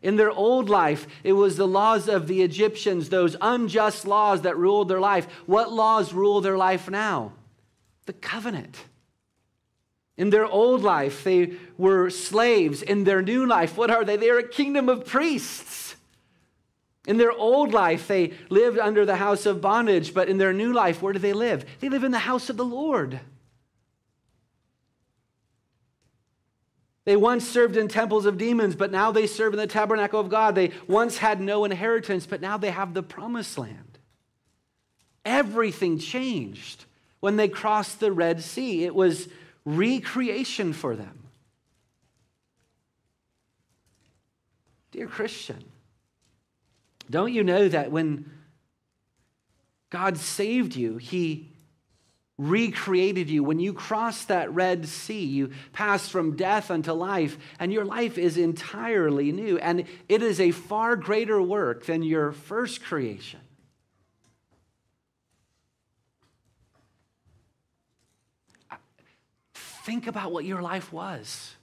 [0.02, 4.58] In their old life, it was the laws of the Egyptians, those unjust laws that
[4.58, 5.26] ruled their life.
[5.46, 7.34] What laws rule their life now?
[8.06, 8.84] The covenant.
[10.18, 12.82] In their old life, they were slaves.
[12.82, 14.16] In their new life, what are they?
[14.16, 15.96] They're a kingdom of priests.
[17.06, 20.74] In their old life, they lived under the house of bondage, but in their new
[20.74, 21.66] life, where do they live?
[21.80, 23.20] They live in the house of the Lord.
[27.04, 30.30] They once served in temples of demons, but now they serve in the tabernacle of
[30.30, 30.56] God.
[30.56, 34.00] They once had no inheritance, but now they have the promised land.
[35.24, 36.86] Everything changed
[37.20, 38.86] when they crossed the Red Sea.
[38.86, 39.28] It was
[39.66, 41.20] recreation for them.
[44.92, 45.64] Dear Christian,
[47.10, 48.32] don't you know that when
[49.90, 51.52] God saved you, He
[52.38, 53.44] recreated you.
[53.44, 58.18] When you crossed that Red Sea, you passed from death unto life, and your life
[58.18, 59.58] is entirely new.
[59.58, 63.40] And it is a far greater work than your first creation.
[69.86, 71.56] Think about what your life was.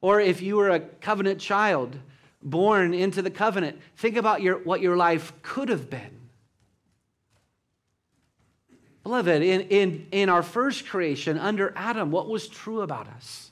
[0.00, 1.96] Or if you were a covenant child
[2.42, 6.20] born into the covenant, think about your, what your life could have been.
[9.02, 13.50] Beloved, in, in, in our first creation under Adam, what was true about us?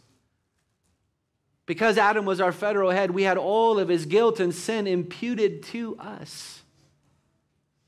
[1.67, 5.63] Because Adam was our federal head, we had all of his guilt and sin imputed
[5.65, 6.63] to us.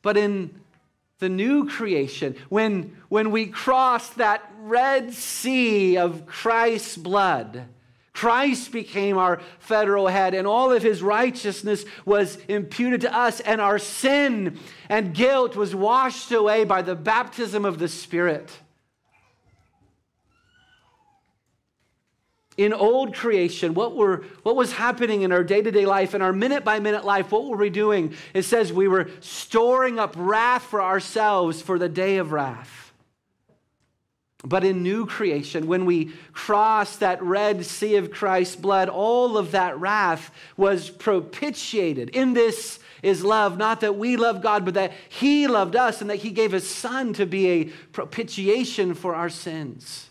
[0.02, 0.60] But in
[1.24, 7.64] the new creation, when, when we cross that Red Sea of Christ's blood,
[8.12, 13.58] Christ became our federal head, and all of his righteousness was imputed to us, and
[13.58, 14.58] our sin
[14.90, 18.50] and guilt was washed away by the baptism of the Spirit.
[22.56, 26.22] In old creation, what, were, what was happening in our day to day life, in
[26.22, 28.14] our minute by minute life, what were we doing?
[28.32, 32.92] It says we were storing up wrath for ourselves for the day of wrath.
[34.44, 39.52] But in new creation, when we crossed that red sea of Christ's blood, all of
[39.52, 42.10] that wrath was propitiated.
[42.10, 46.10] In this is love, not that we love God, but that He loved us and
[46.10, 50.10] that He gave His Son to be a propitiation for our sins.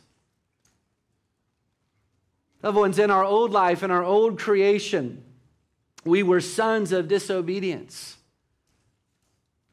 [2.64, 5.22] Loved ones, in our old life, in our old creation,
[6.06, 8.18] we were sons of disobedience.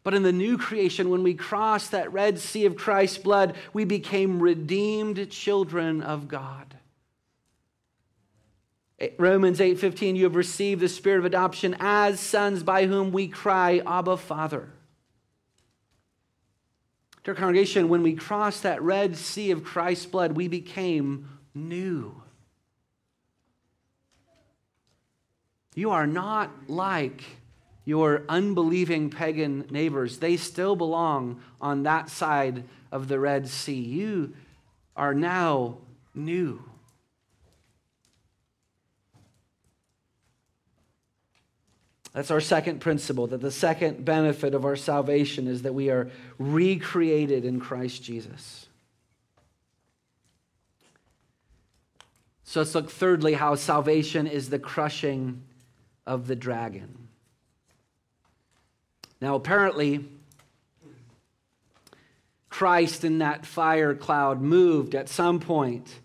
[0.03, 3.85] But in the new creation, when we crossed that Red Sea of Christ's blood, we
[3.85, 6.75] became redeemed children of God.
[9.19, 13.81] Romans 8:15 you have received the spirit of adoption as sons by whom we cry
[13.87, 14.69] abba father.
[17.25, 22.23] Dear congregation, when we crossed that red sea of Christ's blood, we became new.
[25.75, 27.23] You are not like
[27.85, 30.19] your unbelieving pagan neighbors.
[30.19, 33.81] They still belong on that side of the Red Sea.
[33.81, 34.35] You
[34.97, 35.79] are now
[36.15, 36.63] new.
[42.13, 46.11] That's our second principle that the second benefit of our salvation is that we are
[46.39, 48.67] recreated in Christ Jesus.
[52.43, 55.43] So let's look thirdly how salvation is the crushing
[56.07, 57.09] of the dragon.
[59.21, 60.09] Now, apparently,
[62.49, 66.01] Christ in that fire cloud moved at some point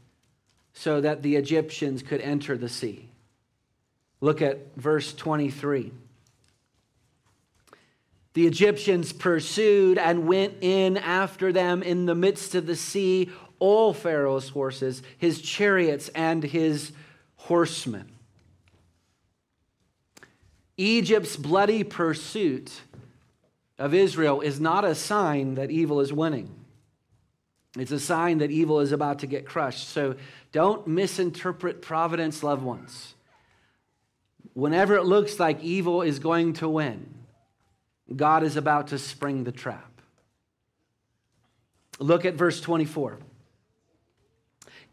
[0.73, 3.09] so that the Egyptians could enter the sea.
[4.21, 5.91] Look at verse 23.
[8.33, 13.93] The Egyptians pursued and went in after them in the midst of the sea, all
[13.93, 16.91] Pharaoh's horses, his chariots, and his
[17.37, 18.14] horsemen.
[20.77, 22.81] Egypt's bloody pursuit
[23.77, 26.49] of Israel is not a sign that evil is winning.
[27.77, 29.89] It's a sign that evil is about to get crushed.
[29.89, 30.15] So
[30.51, 33.15] don't misinterpret providence, loved ones.
[34.53, 37.13] Whenever it looks like evil is going to win,
[38.15, 40.01] God is about to spring the trap.
[41.99, 43.19] Look at verse 24.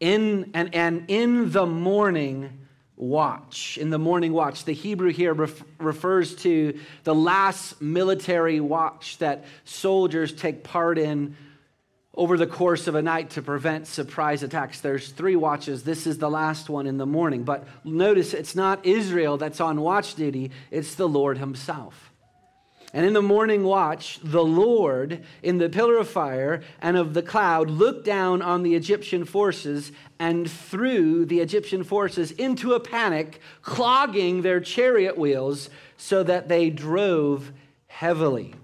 [0.00, 2.61] In, and, and in the morning,
[3.02, 3.78] watch.
[3.78, 9.44] In the morning watch, the Hebrew here ref- refers to the last military watch that
[9.64, 11.36] soldiers take part in
[12.14, 14.80] over the course of a night to prevent surprise attacks.
[14.80, 15.82] There's three watches.
[15.82, 17.42] This is the last one in the morning.
[17.42, 22.11] But notice it's not Israel that's on watch duty, it's the Lord Himself.
[22.94, 27.22] And in the morning watch, the Lord, in the pillar of fire and of the
[27.22, 33.40] cloud, looked down on the Egyptian forces and threw the Egyptian forces into a panic,
[33.62, 37.52] clogging their chariot wheels so that they drove
[37.86, 38.54] heavily.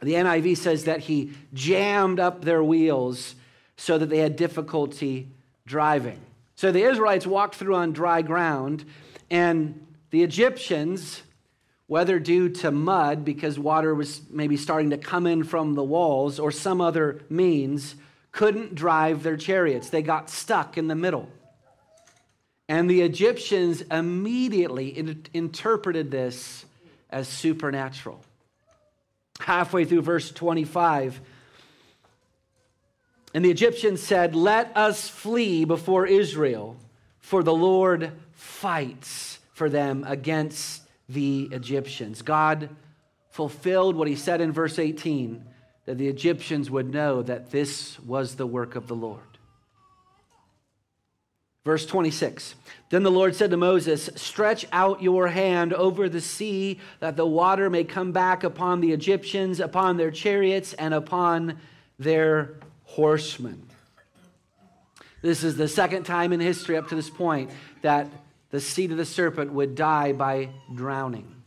[0.00, 3.34] The NIV says that he jammed up their wheels
[3.76, 5.28] so that they had difficulty
[5.66, 6.20] driving.
[6.54, 8.84] So the Israelites walked through on dry ground,
[9.30, 11.22] and the Egyptians
[11.86, 16.38] whether due to mud because water was maybe starting to come in from the walls
[16.38, 17.94] or some other means,
[18.32, 19.90] couldn't drive their chariots.
[19.90, 21.28] They got stuck in the middle.
[22.68, 26.64] And the Egyptians immediately in- interpreted this
[27.10, 28.20] as supernatural.
[29.40, 31.20] Halfway through verse 25,
[33.34, 36.76] and the Egyptians said, Let us flee before Israel,
[37.18, 42.22] for the Lord fights for them against the Egyptians.
[42.22, 42.70] God
[43.30, 45.44] fulfilled what he said in verse 18
[45.86, 49.20] that the Egyptians would know that this was the work of the Lord.
[51.64, 52.54] Verse 26
[52.90, 57.26] Then the Lord said to Moses, Stretch out your hand over the sea, that the
[57.26, 61.58] water may come back upon the Egyptians, upon their chariots, and upon
[61.98, 63.66] their horsemen.
[65.22, 67.50] This is the second time in history up to this point
[67.80, 68.08] that
[68.54, 71.42] the seed of the serpent would die by drowning.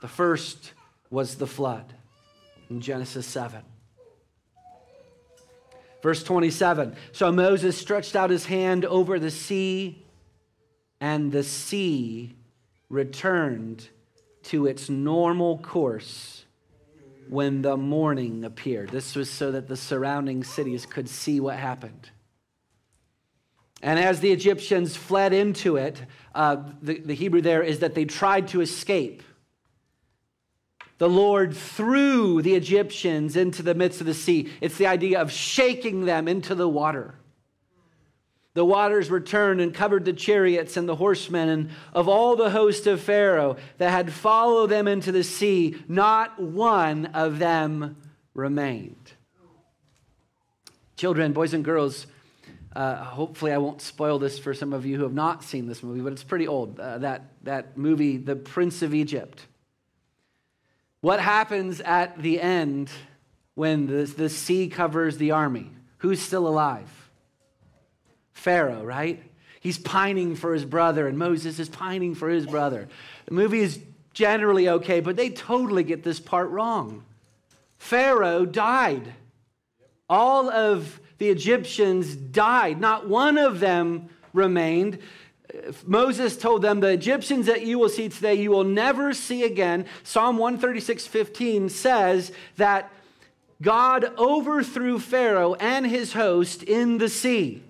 [0.00, 0.72] The first
[1.10, 1.92] was the flood
[2.70, 3.60] in Genesis 7.
[6.02, 10.02] Verse 27 So Moses stretched out his hand over the sea,
[11.02, 12.34] and the sea
[12.88, 13.86] returned
[14.44, 16.46] to its normal course
[17.28, 18.88] when the morning appeared.
[18.88, 22.08] This was so that the surrounding cities could see what happened.
[23.82, 26.02] And as the Egyptians fled into it,
[26.34, 29.22] uh, the, the Hebrew there is that they tried to escape.
[30.98, 34.50] The Lord threw the Egyptians into the midst of the sea.
[34.60, 37.14] It's the idea of shaking them into the water.
[38.52, 42.86] The waters returned and covered the chariots and the horsemen, and of all the host
[42.86, 47.96] of Pharaoh that had followed them into the sea, not one of them
[48.34, 49.12] remained.
[50.96, 52.06] Children, boys and girls,
[52.74, 55.82] uh, hopefully I won't spoil this for some of you who have not seen this
[55.82, 56.78] movie, but it's pretty old.
[56.78, 59.44] Uh, that, that movie, The Prince of Egypt.
[61.00, 62.90] What happens at the end
[63.54, 65.70] when the, the sea covers the army?
[65.98, 66.88] Who's still alive?
[68.32, 69.22] Pharaoh, right?
[69.60, 72.88] He's pining for his brother, and Moses is pining for his brother.
[73.26, 73.80] The movie is
[74.14, 77.04] generally okay, but they totally get this part wrong.
[77.78, 79.12] Pharaoh died.
[80.08, 84.98] All of the Egyptians died, not one of them remained.
[85.84, 89.84] Moses told them, The Egyptians that you will see today, you will never see again.
[90.02, 92.90] Psalm 136 15 says that
[93.60, 97.62] God overthrew Pharaoh and his host in the sea.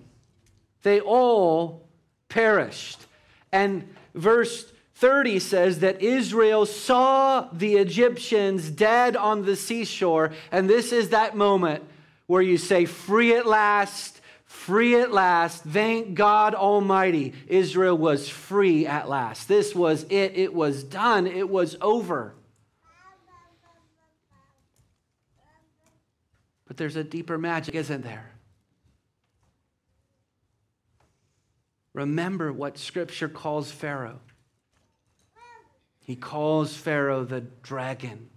[0.83, 1.85] They all
[2.29, 3.05] perished.
[3.51, 10.31] And verse 30 says that Israel saw the Egyptians dead on the seashore.
[10.53, 11.83] And this is that moment
[12.31, 15.65] where you say, Free at last, free at last.
[15.65, 17.33] Thank God Almighty.
[17.45, 19.49] Israel was free at last.
[19.49, 20.37] This was it.
[20.37, 21.27] It was done.
[21.27, 22.33] It was over.
[26.69, 28.31] But there's a deeper magic, isn't there?
[31.91, 34.21] Remember what Scripture calls Pharaoh.
[35.99, 38.29] He calls Pharaoh the dragon.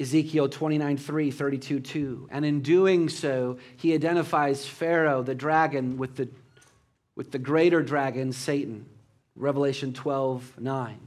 [0.00, 2.28] Ezekiel 29 3, 32 2.
[2.30, 6.28] And in doing so, he identifies Pharaoh, the dragon, with the,
[7.14, 8.86] with the greater dragon, Satan.
[9.36, 10.98] Revelation 12 9.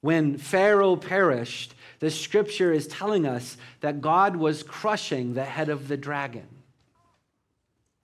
[0.00, 5.88] When Pharaoh perished, the scripture is telling us that God was crushing the head of
[5.88, 6.46] the dragon.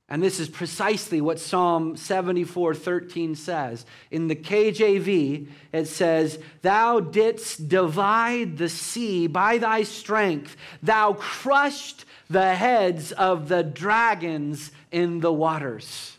[0.09, 3.87] And this is precisely what Psalm 74 13 says.
[4.11, 12.05] In the KJV, it says, Thou didst divide the sea by thy strength, thou crushed
[12.29, 16.14] the heads of the dragons in the waters.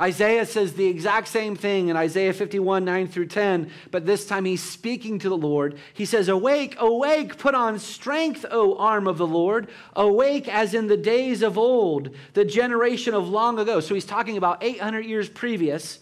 [0.00, 4.44] Isaiah says the exact same thing in Isaiah 51, 9 through 10, but this time
[4.44, 5.78] he's speaking to the Lord.
[5.92, 9.68] He says, Awake, awake, put on strength, O arm of the Lord.
[9.94, 13.78] Awake as in the days of old, the generation of long ago.
[13.78, 16.00] So he's talking about 800 years previous.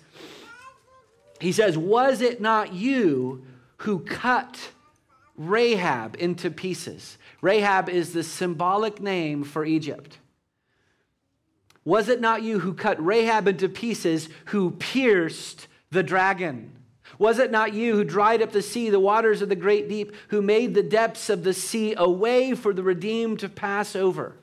[1.39, 3.45] He says, Was it not you
[3.79, 4.71] who cut
[5.37, 7.19] Rahab into pieces?
[7.43, 10.17] Rahab is the symbolic name for Egypt.
[11.85, 16.73] Was it not you who cut Rahab into pieces, who pierced the dragon?
[17.19, 20.13] Was it not you who dried up the sea, the waters of the great deep,
[20.29, 24.37] who made the depths of the sea a way for the redeemed to pass over?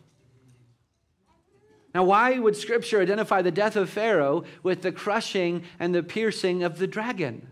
[1.95, 6.63] Now, why would Scripture identify the death of Pharaoh with the crushing and the piercing
[6.63, 7.47] of the dragon?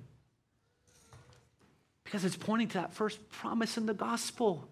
[2.03, 4.69] Because it's pointing to that first promise in the gospel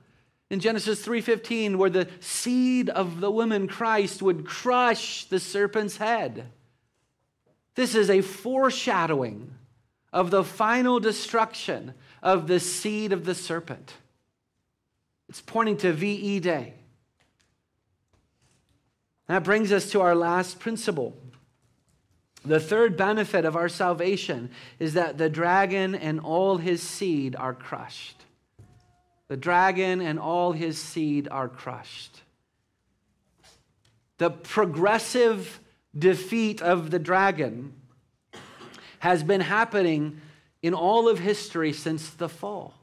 [0.50, 6.52] in Genesis 3:15 where the seed of the woman Christ would crush the serpent's head.
[7.76, 9.54] This is a foreshadowing
[10.14, 11.94] of the final destruction
[12.24, 13.96] of the seed of the serpent.
[15.28, 16.76] It's pointing to VE Day.
[19.28, 21.18] That brings us to our last principle.
[22.46, 27.56] The third benefit of our salvation is that the dragon and all his seed are
[27.56, 28.25] crushed.
[29.28, 32.22] The dragon and all his seed are crushed.
[34.18, 35.60] The progressive
[35.98, 37.74] defeat of the dragon
[39.00, 40.22] has been happening
[40.62, 42.74] in all of history since the fall.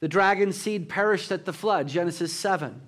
[0.00, 2.80] The dragon seed perished at the flood, Genesis 7.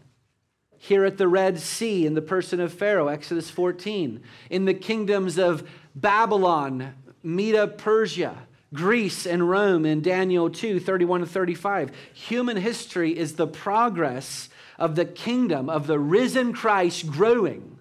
[0.76, 4.22] Here at the Red Sea, in the person of Pharaoh, Exodus 14.
[4.50, 11.26] In the kingdoms of Babylon, Medo Persia, Greece and Rome in Daniel 2 31 to
[11.26, 11.90] 35.
[12.12, 14.48] Human history is the progress
[14.78, 17.78] of the kingdom of the risen Christ growing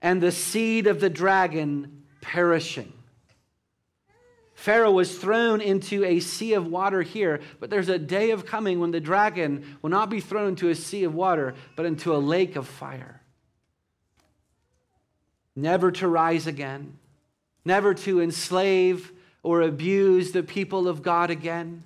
[0.00, 2.92] and the seed of the dragon perishing.
[4.54, 8.80] Pharaoh was thrown into a sea of water here, but there's a day of coming
[8.80, 12.18] when the dragon will not be thrown into a sea of water, but into a
[12.18, 13.22] lake of fire.
[15.54, 16.98] Never to rise again,
[17.64, 21.84] never to enslave or abuse the people of God again.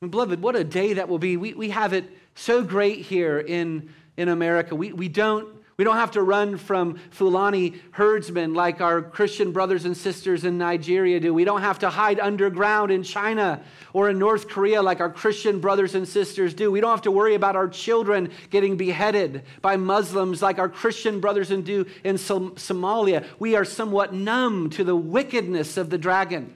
[0.00, 1.36] And beloved, what a day that will be.
[1.36, 4.74] We, we have it so great here in, in America.
[4.74, 9.84] We, we, don't, We don't have to run from Fulani herdsmen like our Christian brothers
[9.84, 11.34] and sisters in Nigeria do.
[11.34, 13.60] We don't have to hide underground in China
[13.92, 16.70] or in North Korea like our Christian brothers and sisters do.
[16.70, 21.18] We don't have to worry about our children getting beheaded by Muslims like our Christian
[21.18, 23.26] brothers and do in Somalia.
[23.40, 26.54] We are somewhat numb to the wickedness of the dragon.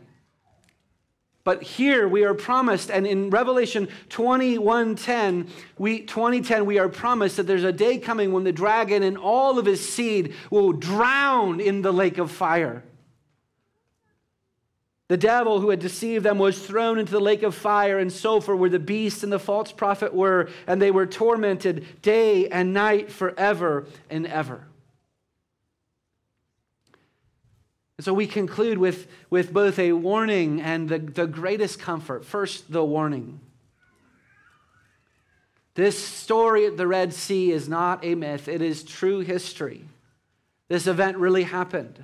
[1.49, 7.45] But here we are promised, and in Revelation 21:10, we 2010, we are promised that
[7.45, 11.81] there's a day coming when the dragon and all of his seed will drown in
[11.81, 12.85] the lake of fire.
[15.09, 18.55] The devil who had deceived them was thrown into the lake of fire and sulfur
[18.55, 23.11] where the beast and the false prophet were, and they were tormented day and night
[23.11, 24.68] forever and ever.
[27.99, 32.25] And so we conclude with, with both a warning and the, the greatest comfort.
[32.25, 33.41] First, the warning.
[35.75, 39.85] This story at the Red Sea is not a myth, it is true history.
[40.69, 41.99] This event really happened.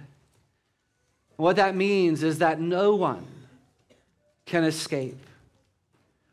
[1.37, 3.27] What that means is that no one
[4.47, 5.19] can escape.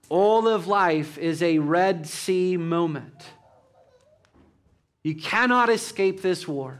[0.09, 3.25] All of life is a Red Sea moment.
[5.03, 6.79] You cannot escape this war.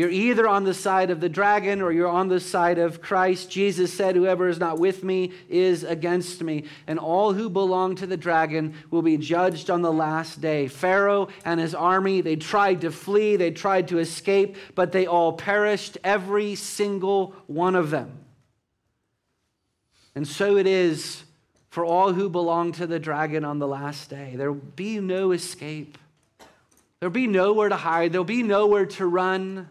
[0.00, 3.50] You're either on the side of the dragon or you're on the side of Christ.
[3.50, 6.64] Jesus said, Whoever is not with me is against me.
[6.86, 10.68] And all who belong to the dragon will be judged on the last day.
[10.68, 15.34] Pharaoh and his army, they tried to flee, they tried to escape, but they all
[15.34, 18.10] perished, every single one of them.
[20.14, 21.24] And so it is
[21.68, 24.32] for all who belong to the dragon on the last day.
[24.34, 25.98] There will be no escape.
[27.00, 28.12] There'll be nowhere to hide.
[28.12, 29.68] There'll be nowhere to run.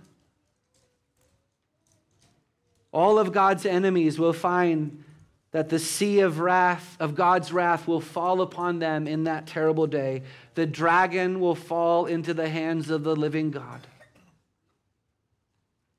[2.92, 5.04] All of God's enemies will find
[5.52, 9.88] that the sea of wrath, of God's wrath, will fall upon them in that terrible
[9.88, 10.24] day.
[10.56, 13.88] The dragon will fall into the hands of the living God.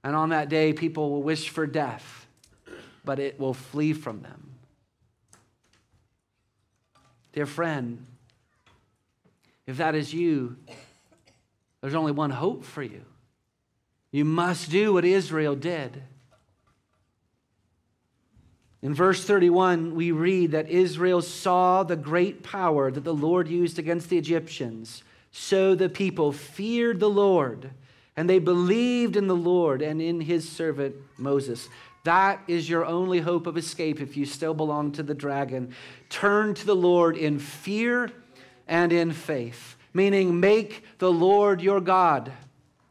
[0.03, 2.27] And on that day, people will wish for death,
[3.05, 4.55] but it will flee from them.
[7.33, 8.07] Dear friend,
[9.67, 10.57] if that is you,
[11.81, 13.03] there's only one hope for you.
[14.11, 16.03] You must do what Israel did.
[18.83, 23.79] In verse 31, we read that Israel saw the great power that the Lord used
[23.79, 25.03] against the Egyptians.
[25.33, 27.71] So the people feared the Lord,
[28.17, 31.69] and they believed in the Lord and in his servant Moses.
[32.05, 35.75] That is your only hope of escape if you still belong to the dragon.
[36.09, 38.11] Turn to the Lord in fear
[38.67, 42.33] and in faith, meaning make the Lord your God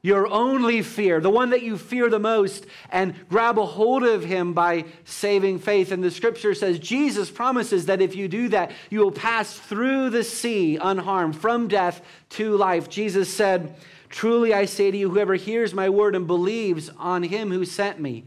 [0.02, 4.24] your only fear, the one that you fear the most, and grab a hold of
[4.24, 5.92] him by saving faith.
[5.92, 10.10] And the scripture says Jesus promises that if you do that, you will pass through
[10.10, 12.90] the sea unharmed, from death to life.
[12.90, 13.76] Jesus said,
[14.10, 18.00] Truly I say to you, whoever hears my word and believes on him who sent
[18.00, 18.24] me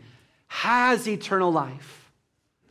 [0.49, 2.13] has eternal life.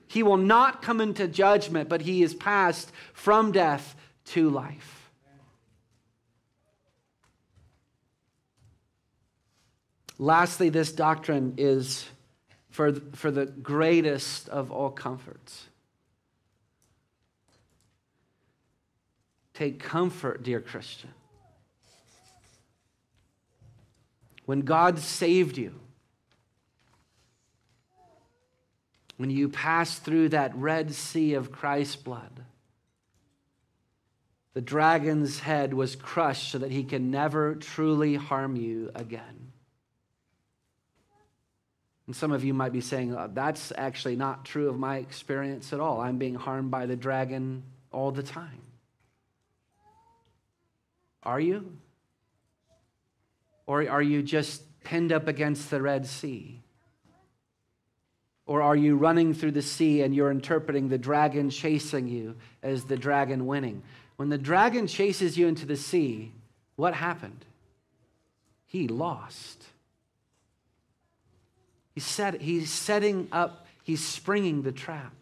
[0.07, 3.95] He will not come into judgment, but he is passed from death
[4.25, 5.00] to life.
[10.21, 12.07] Lastly, this doctrine is
[12.69, 15.65] for, for the greatest of all comforts.
[19.55, 21.09] Take comfort, dear Christian.
[24.45, 25.73] When God saved you,
[29.17, 32.45] when you passed through that Red Sea of Christ's blood,
[34.53, 39.40] the dragon's head was crushed so that he can never truly harm you again.
[42.11, 45.71] And some of you might be saying, oh, that's actually not true of my experience
[45.71, 46.01] at all.
[46.01, 48.61] I'm being harmed by the dragon all the time.
[51.23, 51.71] Are you?
[53.65, 56.59] Or are you just pinned up against the Red Sea?
[58.45, 62.83] Or are you running through the sea and you're interpreting the dragon chasing you as
[62.83, 63.83] the dragon winning?
[64.17, 66.33] When the dragon chases you into the sea,
[66.75, 67.45] what happened?
[68.65, 69.63] He lost.
[72.01, 75.13] He's, set, he's setting up, he's springing the trap.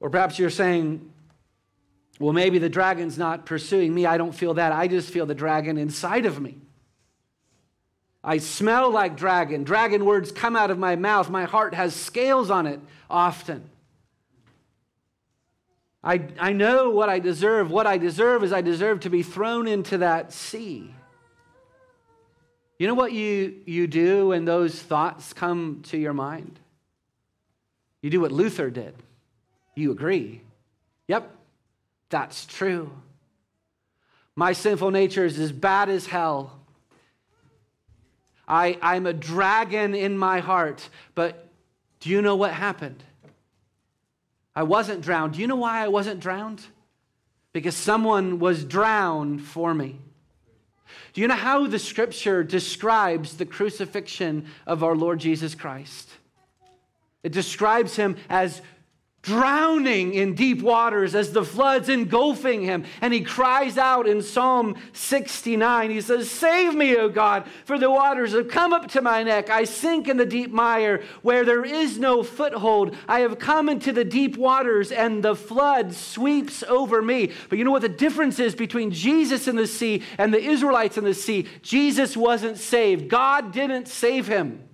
[0.00, 1.12] Or perhaps you're saying,
[2.18, 4.04] well, maybe the dragon's not pursuing me.
[4.04, 4.72] I don't feel that.
[4.72, 6.56] I just feel the dragon inside of me.
[8.24, 9.62] I smell like dragon.
[9.62, 11.30] Dragon words come out of my mouth.
[11.30, 13.70] My heart has scales on it often.
[16.02, 17.70] I, I know what I deserve.
[17.70, 20.96] What I deserve is I deserve to be thrown into that sea.
[22.78, 26.58] You know what you, you do when those thoughts come to your mind?
[28.02, 28.94] You do what Luther did.
[29.74, 30.42] You agree.
[31.08, 31.30] Yep,
[32.10, 32.92] that's true.
[34.34, 36.60] My sinful nature is as bad as hell.
[38.46, 40.88] I, I'm a dragon in my heart.
[41.14, 41.48] But
[42.00, 43.02] do you know what happened?
[44.54, 45.34] I wasn't drowned.
[45.34, 46.62] Do you know why I wasn't drowned?
[47.52, 49.98] Because someone was drowned for me.
[51.12, 56.10] Do you know how the scripture describes the crucifixion of our Lord Jesus Christ?
[57.22, 58.62] It describes him as
[59.26, 62.84] drowning in deep waters as the floods engulfing him.
[63.00, 65.90] And he cries out in Psalm 69.
[65.90, 69.50] He says, Save me, O God, for the waters have come up to my neck.
[69.50, 72.96] I sink in the deep mire where there is no foothold.
[73.08, 77.32] I have come into the deep waters and the flood sweeps over me.
[77.48, 80.98] But you know what the difference is between Jesus in the sea and the Israelites
[80.98, 81.48] in the sea?
[81.62, 84.65] Jesus wasn't saved, God didn't save him.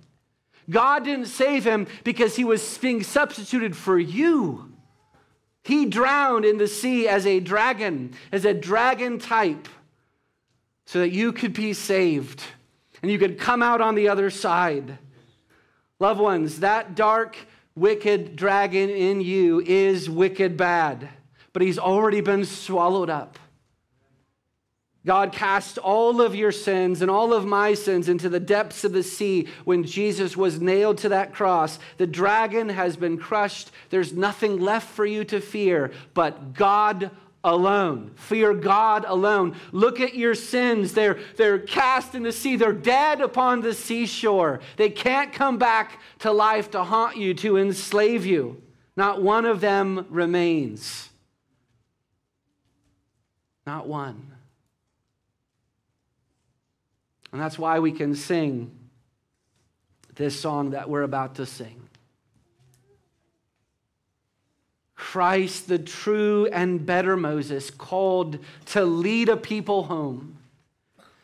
[0.69, 4.71] God didn't save him because he was being substituted for you.
[5.63, 9.67] He drowned in the sea as a dragon, as a dragon type,
[10.85, 12.43] so that you could be saved
[13.01, 14.97] and you could come out on the other side.
[15.99, 17.37] Loved ones, that dark,
[17.75, 21.09] wicked dragon in you is wicked bad,
[21.53, 23.39] but he's already been swallowed up.
[25.05, 28.93] God cast all of your sins and all of my sins into the depths of
[28.93, 31.77] the sea when Jesus was nailed to that cross.
[31.97, 33.71] The dragon has been crushed.
[33.89, 37.11] There's nothing left for you to fear but God
[37.43, 38.11] alone.
[38.15, 39.57] Fear God alone.
[39.73, 40.93] Look at your sins.
[40.93, 44.61] They're, they're cast in the sea, they're dead upon the seashore.
[44.77, 48.61] They can't come back to life to haunt you, to enslave you.
[48.95, 51.09] Not one of them remains.
[53.65, 54.33] Not one.
[57.33, 58.71] And that's why we can sing
[60.15, 61.89] this song that we're about to sing.
[64.95, 70.37] Christ, the true and better Moses, called to lead a people home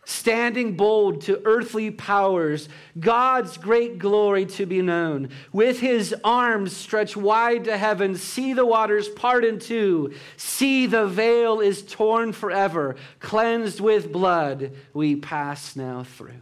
[0.09, 2.67] standing bold to earthly powers,
[2.99, 5.29] God's great glory to be known.
[5.53, 11.05] With his arms stretched wide to heaven, see the waters part in two, see the
[11.05, 16.41] veil is torn forever, cleansed with blood, we pass now through.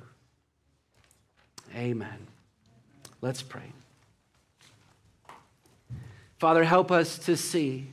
[1.76, 2.28] Amen.
[3.22, 3.74] Let's pray.
[6.40, 7.92] Father, help us to see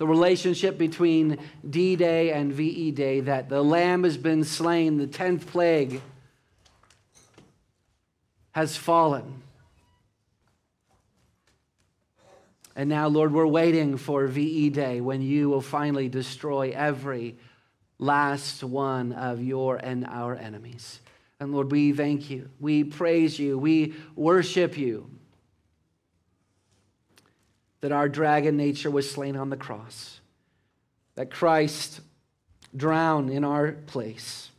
[0.00, 1.36] the relationship between
[1.68, 6.00] D Day and VE Day, that the Lamb has been slain, the 10th plague
[8.52, 9.42] has fallen.
[12.74, 17.36] And now, Lord, we're waiting for VE Day when you will finally destroy every
[17.98, 21.00] last one of your and our enemies.
[21.40, 22.48] And Lord, we thank you.
[22.58, 23.58] We praise you.
[23.58, 25.10] We worship you
[27.80, 30.20] that our dragon nature was slain on the cross,
[31.14, 32.00] that Christ
[32.76, 34.50] drowned in our place,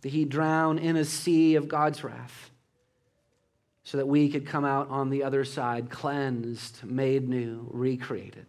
[0.00, 2.50] that he drowned in a sea of God's wrath,
[3.84, 8.46] so that we could come out on the other side cleansed, made new, recreated.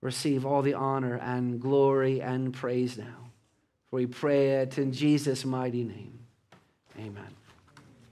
[0.00, 3.30] Receive all the honor and glory and praise now.
[3.88, 6.18] For we pray it in Jesus' mighty name.
[6.98, 7.41] Amen.